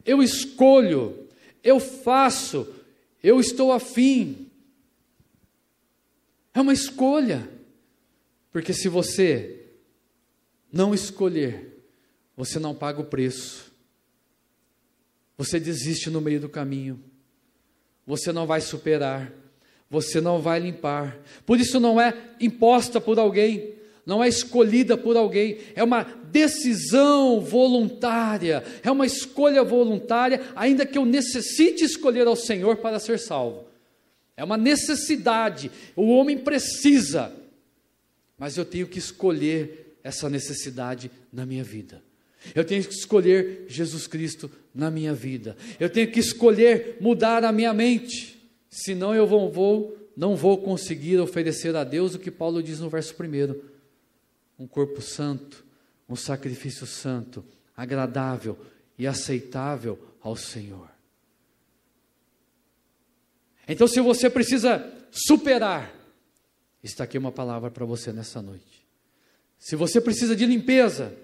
eu 0.05 0.23
escolho, 0.23 1.27
eu 1.65 1.81
faço, 1.81 2.69
eu 3.23 3.41
estou 3.41 3.73
afim. 3.73 4.51
É 6.55 6.61
uma 6.61 6.73
escolha. 6.73 7.49
Porque 8.53 8.73
se 8.73 8.89
você 8.89 9.67
não 10.73 10.95
escolher, 10.95 11.85
você 12.37 12.59
não 12.59 12.75
paga 12.75 13.01
o 13.01 13.05
preço. 13.05 13.73
Você 15.37 15.61
desiste 15.61 16.09
no 16.09 16.21
meio 16.21 16.41
do 16.41 16.49
caminho. 16.49 17.03
Você 18.07 18.33
não 18.33 18.47
vai 18.47 18.61
superar. 18.61 19.33
Você 19.91 20.21
não 20.21 20.41
vai 20.41 20.59
limpar. 20.61 21.19
Por 21.45 21.61
isso 21.61 21.79
não 21.79 22.01
é 22.01 22.35
imposta 22.41 23.01
por 23.01 23.19
alguém, 23.19 23.75
não 24.07 24.23
é 24.23 24.29
escolhida 24.29 24.97
por 24.97 25.17
alguém, 25.17 25.59
é 25.75 25.83
uma 25.83 26.05
decisão 26.31 27.41
voluntária, 27.41 28.63
é 28.85 28.91
uma 28.91 29.05
escolha 29.05 29.65
voluntária, 29.65 30.41
ainda 30.55 30.87
que 30.87 30.97
eu 30.97 31.05
necessite 31.05 31.85
escolher 31.85 32.29
ao 32.29 32.37
Senhor 32.37 32.77
para 32.77 33.01
ser 33.01 33.19
salvo. 33.19 33.67
É 34.37 34.45
uma 34.45 34.57
necessidade, 34.57 35.73
o 35.97 36.09
homem 36.09 36.39
precisa, 36.39 37.33
mas 38.39 38.57
eu 38.57 38.65
tenho 38.65 38.87
que 38.87 39.01
escolher 39.01 39.99
essa 40.05 40.31
necessidade 40.31 41.11
na 41.33 41.45
minha 41.45 41.65
vida. 41.65 42.01
Eu 42.55 42.65
tenho 42.65 42.85
que 42.85 42.95
escolher 42.95 43.65
Jesus 43.67 44.07
Cristo 44.07 44.49
na 44.73 44.89
minha 44.89 45.13
vida. 45.13 45.57
Eu 45.81 45.91
tenho 45.91 46.13
que 46.13 46.21
escolher 46.21 46.97
mudar 47.01 47.43
a 47.43 47.51
minha 47.51 47.75
mente. 47.75 48.39
Senão 48.71 49.13
eu 49.13 49.27
vou, 49.27 49.97
não 50.17 50.37
vou 50.37 50.59
conseguir 50.59 51.19
oferecer 51.19 51.75
a 51.75 51.83
Deus 51.83 52.15
o 52.15 52.21
que 52.21 52.31
Paulo 52.31 52.63
diz 52.63 52.79
no 52.79 52.89
verso 52.89 53.17
1. 53.19 53.76
Um 54.59 54.67
corpo 54.67 55.01
santo, 55.01 55.65
um 56.09 56.17
sacrifício 56.17 56.87
santo, 56.87 57.45
agradável 57.77 58.59
e 58.99 59.07
aceitável 59.07 59.99
ao 60.21 60.37
Senhor. 60.37 60.91
Então, 63.69 63.87
se 63.89 64.01
você 64.01 64.31
precisa 64.31 64.93
superar, 65.11 65.93
está 66.83 67.05
aqui 67.05 67.19
uma 67.19 67.33
palavra 67.33 67.71
para 67.71 67.85
você 67.85 68.13
nessa 68.13 68.41
noite. 68.41 68.87
Se 69.59 69.75
você 69.75 70.01
precisa 70.01 70.37
de 70.37 70.47
limpeza, 70.47 71.17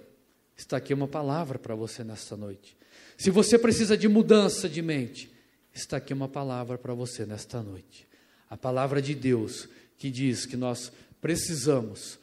está 0.56 0.76
aqui 0.76 0.92
uma 0.92 1.06
palavra 1.06 1.58
para 1.58 1.74
você 1.74 2.02
nessa 2.02 2.36
noite. 2.36 2.76
Se 3.16 3.30
você 3.30 3.58
precisa 3.58 3.96
de 3.96 4.08
mudança 4.08 4.68
de 4.68 4.82
mente, 4.82 5.32
está 5.72 5.98
aqui 5.98 6.12
uma 6.12 6.28
palavra 6.28 6.76
para 6.76 6.94
você 6.94 7.24
nesta 7.24 7.62
noite. 7.62 8.08
A 8.50 8.56
palavra 8.56 9.00
de 9.00 9.14
Deus 9.14 9.68
que 9.96 10.10
diz 10.10 10.44
que 10.44 10.56
nós 10.56 10.90
precisamos 11.20 12.18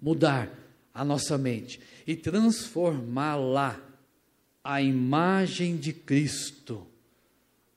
mudar 0.00 0.50
a 0.94 1.04
nossa 1.04 1.36
mente 1.38 1.80
e 2.06 2.16
transformá-la 2.16 3.80
à 4.62 4.82
imagem 4.82 5.76
de 5.76 5.92
Cristo, 5.92 6.86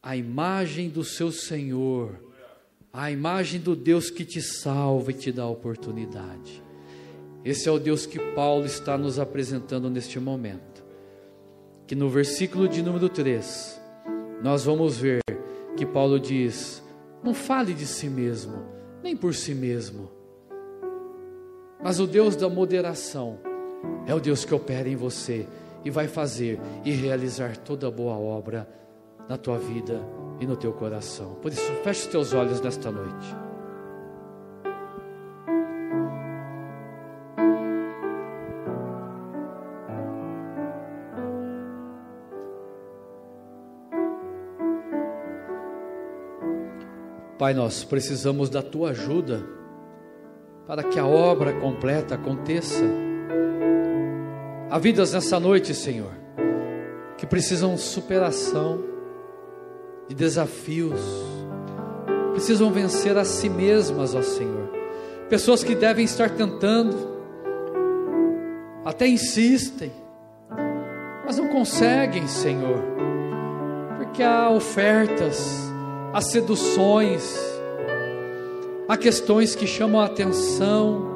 à 0.01 0.15
imagem 0.17 0.89
do 0.89 1.03
seu 1.03 1.31
Senhor, 1.31 2.19
à 2.91 3.12
imagem 3.12 3.60
do 3.60 3.75
Deus 3.75 4.10
que 4.10 4.25
te 4.25 4.41
salva 4.41 5.12
e 5.12 5.13
te 5.13 5.31
dá 5.31 5.47
oportunidade. 5.47 6.62
Esse 7.43 7.67
é 7.67 7.71
o 7.71 7.79
Deus 7.79 8.05
que 8.05 8.19
Paulo 8.34 8.65
está 8.65 8.97
nos 8.97 9.17
apresentando 9.17 9.89
neste 9.89 10.19
momento. 10.19 10.84
Que 11.88 11.95
no 11.95 12.10
versículo 12.10 12.67
de 12.67 12.81
número 12.81 13.10
3, 13.10 13.79
nós 14.43 14.63
vamos 14.65 14.97
ver 14.97 15.21
que 15.75 15.86
Paulo 15.86 16.19
diz: 16.19 16.84
não 17.23 17.34
fale 17.34 17.73
de 17.73 17.86
si 17.86 18.07
mesmo, 18.10 18.63
nem 19.03 19.15
por 19.15 19.34
si 19.34 19.53
mesmo. 19.53 20.20
Mas 21.84 22.00
o 22.00 22.06
Deus 22.06 22.36
da 22.36 22.48
moderação 22.48 23.39
é 24.06 24.13
o 24.13 24.20
Deus 24.20 24.46
que 24.46 24.54
opera 24.54 24.88
em 24.88 24.96
você 24.96 25.48
e 25.84 25.89
vai 25.89 26.08
fazer 26.08 26.60
e 26.86 26.91
realizar 26.91 27.58
toda 27.58 27.89
boa 27.89 28.15
obra 28.15 28.67
na 29.28 29.38
tua 29.38 29.58
vida 29.58 30.00
e 30.39 30.46
no 30.46 30.56
teu 30.56 30.74
coração. 30.74 31.36
Por 31.41 31.52
isso, 31.52 31.72
feche 31.84 32.02
os 32.02 32.08
teus 32.08 32.34
olhos 32.34 32.62
nesta 32.62 32.91
noite. 32.91 33.36
Pai, 47.39 47.56
nós 47.56 47.84
precisamos 47.84 48.52
da 48.52 48.62
tua 48.62 48.91
ajuda 48.91 49.61
para 50.71 50.84
que 50.84 50.97
a 50.97 51.05
obra 51.05 51.51
completa 51.60 52.15
aconteça. 52.15 52.86
Há 54.69 54.79
vidas 54.79 55.12
nessa 55.12 55.38
noite, 55.38 55.73
Senhor, 55.73 56.13
que 57.17 57.25
precisam 57.25 57.75
de 57.75 57.81
superação, 57.81 58.81
de 60.07 60.15
desafios, 60.15 61.01
precisam 62.31 62.71
vencer 62.71 63.17
a 63.17 63.25
si 63.25 63.49
mesmas, 63.49 64.15
ó 64.15 64.21
Senhor. 64.21 64.71
Pessoas 65.27 65.62
que 65.62 65.75
devem 65.75 66.05
estar 66.05 66.29
tentando, 66.29 66.95
até 68.86 69.05
insistem, 69.05 69.91
mas 71.25 71.38
não 71.38 71.49
conseguem, 71.49 72.27
Senhor, 72.27 72.81
porque 73.97 74.23
há 74.23 74.49
ofertas, 74.49 75.69
há 76.13 76.21
seduções, 76.21 77.51
há 78.88 78.98
questões 78.98 79.56
que 79.56 79.65
chamam 79.65 80.02
a 80.02 80.06
atenção, 80.06 81.10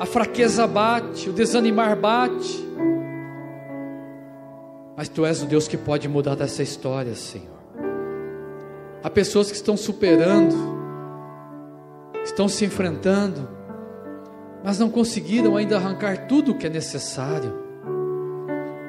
a 0.00 0.06
fraqueza 0.06 0.66
bate, 0.66 1.28
o 1.28 1.32
desanimar 1.32 1.96
bate, 1.96 2.70
mas 4.96 5.08
Tu 5.08 5.24
és 5.24 5.42
o 5.42 5.46
Deus 5.46 5.66
que 5.66 5.76
pode 5.76 6.08
mudar 6.08 6.34
dessa 6.34 6.62
história, 6.62 7.14
Senhor. 7.14 7.60
Há 9.02 9.08
pessoas 9.08 9.50
que 9.50 9.56
estão 9.56 9.76
superando, 9.76 10.54
estão 12.22 12.48
se 12.48 12.64
enfrentando, 12.64 13.48
mas 14.62 14.78
não 14.78 14.90
conseguiram 14.90 15.56
ainda 15.56 15.76
arrancar 15.76 16.26
tudo 16.26 16.52
o 16.52 16.54
que 16.54 16.66
é 16.66 16.70
necessário, 16.70 17.52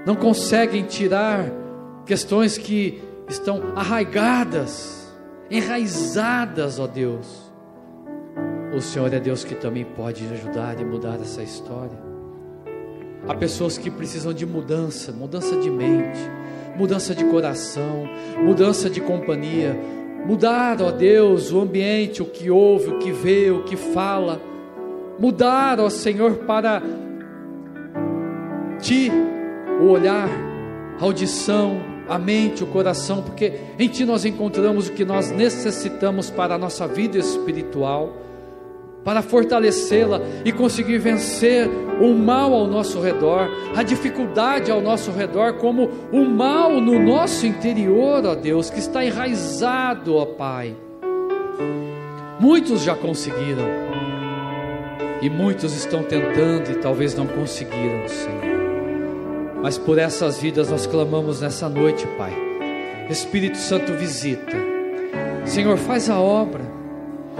não 0.05 0.15
conseguem 0.15 0.83
tirar 0.83 1.45
questões 2.05 2.57
que 2.57 3.01
estão 3.29 3.73
arraigadas, 3.75 5.13
enraizadas, 5.49 6.79
ó 6.79 6.87
Deus. 6.87 7.50
O 8.73 8.81
Senhor 8.81 9.13
é 9.13 9.19
Deus 9.19 9.43
que 9.43 9.55
também 9.55 9.83
pode 9.83 10.25
ajudar 10.33 10.79
e 10.79 10.85
mudar 10.85 11.19
essa 11.21 11.43
história. 11.43 11.97
Há 13.27 13.35
pessoas 13.35 13.77
que 13.77 13.91
precisam 13.91 14.33
de 14.33 14.45
mudança, 14.45 15.11
mudança 15.11 15.55
de 15.57 15.69
mente, 15.69 16.19
mudança 16.75 17.13
de 17.13 17.23
coração, 17.25 18.07
mudança 18.43 18.89
de 18.89 19.01
companhia, 19.01 19.77
mudar, 20.25 20.81
ó 20.81 20.91
Deus, 20.91 21.51
o 21.51 21.59
ambiente, 21.59 22.21
o 22.21 22.25
que 22.25 22.49
ouve, 22.49 22.91
o 22.91 22.99
que 22.99 23.11
vê, 23.11 23.51
o 23.51 23.63
que 23.63 23.75
fala, 23.75 24.41
mudar, 25.19 25.79
ó 25.79 25.89
Senhor, 25.89 26.37
para 26.47 26.81
ti 28.79 29.11
o 29.81 29.85
olhar, 29.85 30.29
a 30.99 31.03
audição, 31.03 31.81
a 32.07 32.17
mente, 32.17 32.63
o 32.63 32.67
coração, 32.67 33.21
porque 33.21 33.53
em 33.79 33.87
Ti 33.87 34.05
nós 34.05 34.25
encontramos 34.25 34.87
o 34.87 34.91
que 34.91 35.05
nós 35.05 35.31
necessitamos 35.31 36.29
para 36.29 36.55
a 36.55 36.57
nossa 36.57 36.87
vida 36.87 37.17
espiritual, 37.17 38.30
para 39.03 39.21
fortalecê-la 39.21 40.21
e 40.45 40.51
conseguir 40.51 40.97
vencer 40.97 41.67
o 41.99 42.13
mal 42.13 42.53
ao 42.53 42.67
nosso 42.67 42.99
redor, 42.99 43.49
a 43.75 43.83
dificuldade 43.83 44.71
ao 44.71 44.81
nosso 44.81 45.11
redor, 45.11 45.53
como 45.53 45.89
o 46.11 46.25
mal 46.25 46.81
no 46.81 46.99
nosso 46.99 47.45
interior, 47.45 48.25
ó 48.25 48.35
Deus, 48.35 48.69
que 48.69 48.79
está 48.79 49.05
enraizado, 49.05 50.15
ó 50.15 50.25
Pai. 50.25 50.75
Muitos 52.39 52.81
já 52.83 52.95
conseguiram, 52.95 53.65
e 55.21 55.29
muitos 55.29 55.75
estão 55.75 56.01
tentando 56.01 56.71
e 56.71 56.75
talvez 56.75 57.13
não 57.13 57.27
conseguiram, 57.27 58.07
Senhor. 58.07 58.51
Mas 59.61 59.77
por 59.77 59.99
essas 59.99 60.39
vidas 60.41 60.71
nós 60.71 60.87
clamamos 60.87 61.41
nessa 61.41 61.69
noite, 61.69 62.07
Pai. 62.17 62.33
Espírito 63.07 63.57
Santo 63.57 63.93
visita. 63.93 64.57
Senhor, 65.45 65.77
faz 65.77 66.09
a 66.09 66.19
obra. 66.19 66.80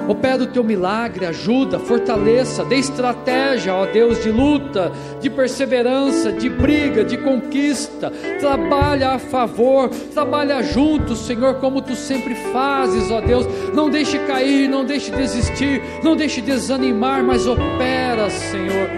Opera 0.08 0.44
o 0.44 0.48
teu 0.48 0.64
milagre, 0.64 1.26
ajuda, 1.26 1.78
fortaleça, 1.78 2.66
dê 2.66 2.78
estratégia, 2.78 3.74
ó 3.74 3.86
Deus, 3.86 4.22
de 4.24 4.32
luta, 4.32 4.92
de 5.22 5.30
perseverança, 5.30 6.32
de 6.32 6.50
briga, 6.50 7.04
de 7.04 7.18
conquista. 7.18 8.12
Trabalha 8.40 9.12
a 9.12 9.20
favor, 9.20 9.90
trabalha 10.14 10.62
junto, 10.64 11.16
Senhor, 11.16 11.56
como 11.56 11.82
tu 11.82 11.96
sempre 11.96 12.36
fazes, 12.36 13.12
ó 13.12 13.22
Deus. 13.22 13.48
Não 13.74 13.90
deixe 13.90 14.18
cair, 14.20 14.68
não 14.68 14.84
deixe 14.84 15.12
desistir, 15.12 15.82
não 16.04 16.16
deixe 16.16 16.42
desanimar, 16.42 17.24
mas 17.24 17.46
opera, 17.46 18.30
Senhor, 18.30 18.90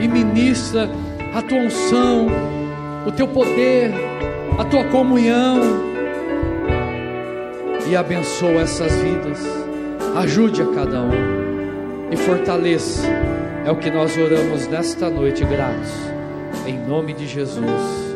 e 0.00 0.08
ministra 0.08 0.90
a 1.34 1.42
tua 1.42 1.58
unção, 1.58 2.26
o 3.06 3.12
teu 3.12 3.28
poder, 3.28 3.92
a 4.58 4.64
tua 4.64 4.84
comunhão 4.84 5.60
e 7.88 7.96
abençoa 7.96 8.62
essas 8.62 8.92
vidas. 8.96 9.63
Ajude 10.16 10.62
a 10.62 10.66
cada 10.66 11.00
um 11.00 11.10
e 12.10 12.16
fortaleça. 12.16 13.08
É 13.64 13.70
o 13.70 13.76
que 13.76 13.90
nós 13.90 14.16
oramos 14.16 14.68
nesta 14.68 15.10
noite, 15.10 15.44
gratos. 15.44 15.90
Em 16.66 16.78
nome 16.78 17.12
de 17.14 17.26
Jesus. 17.26 18.14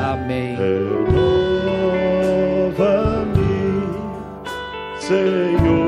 Amém. 0.00 0.56
Renova-me, 0.56 0.98
Senhor. 4.98 5.87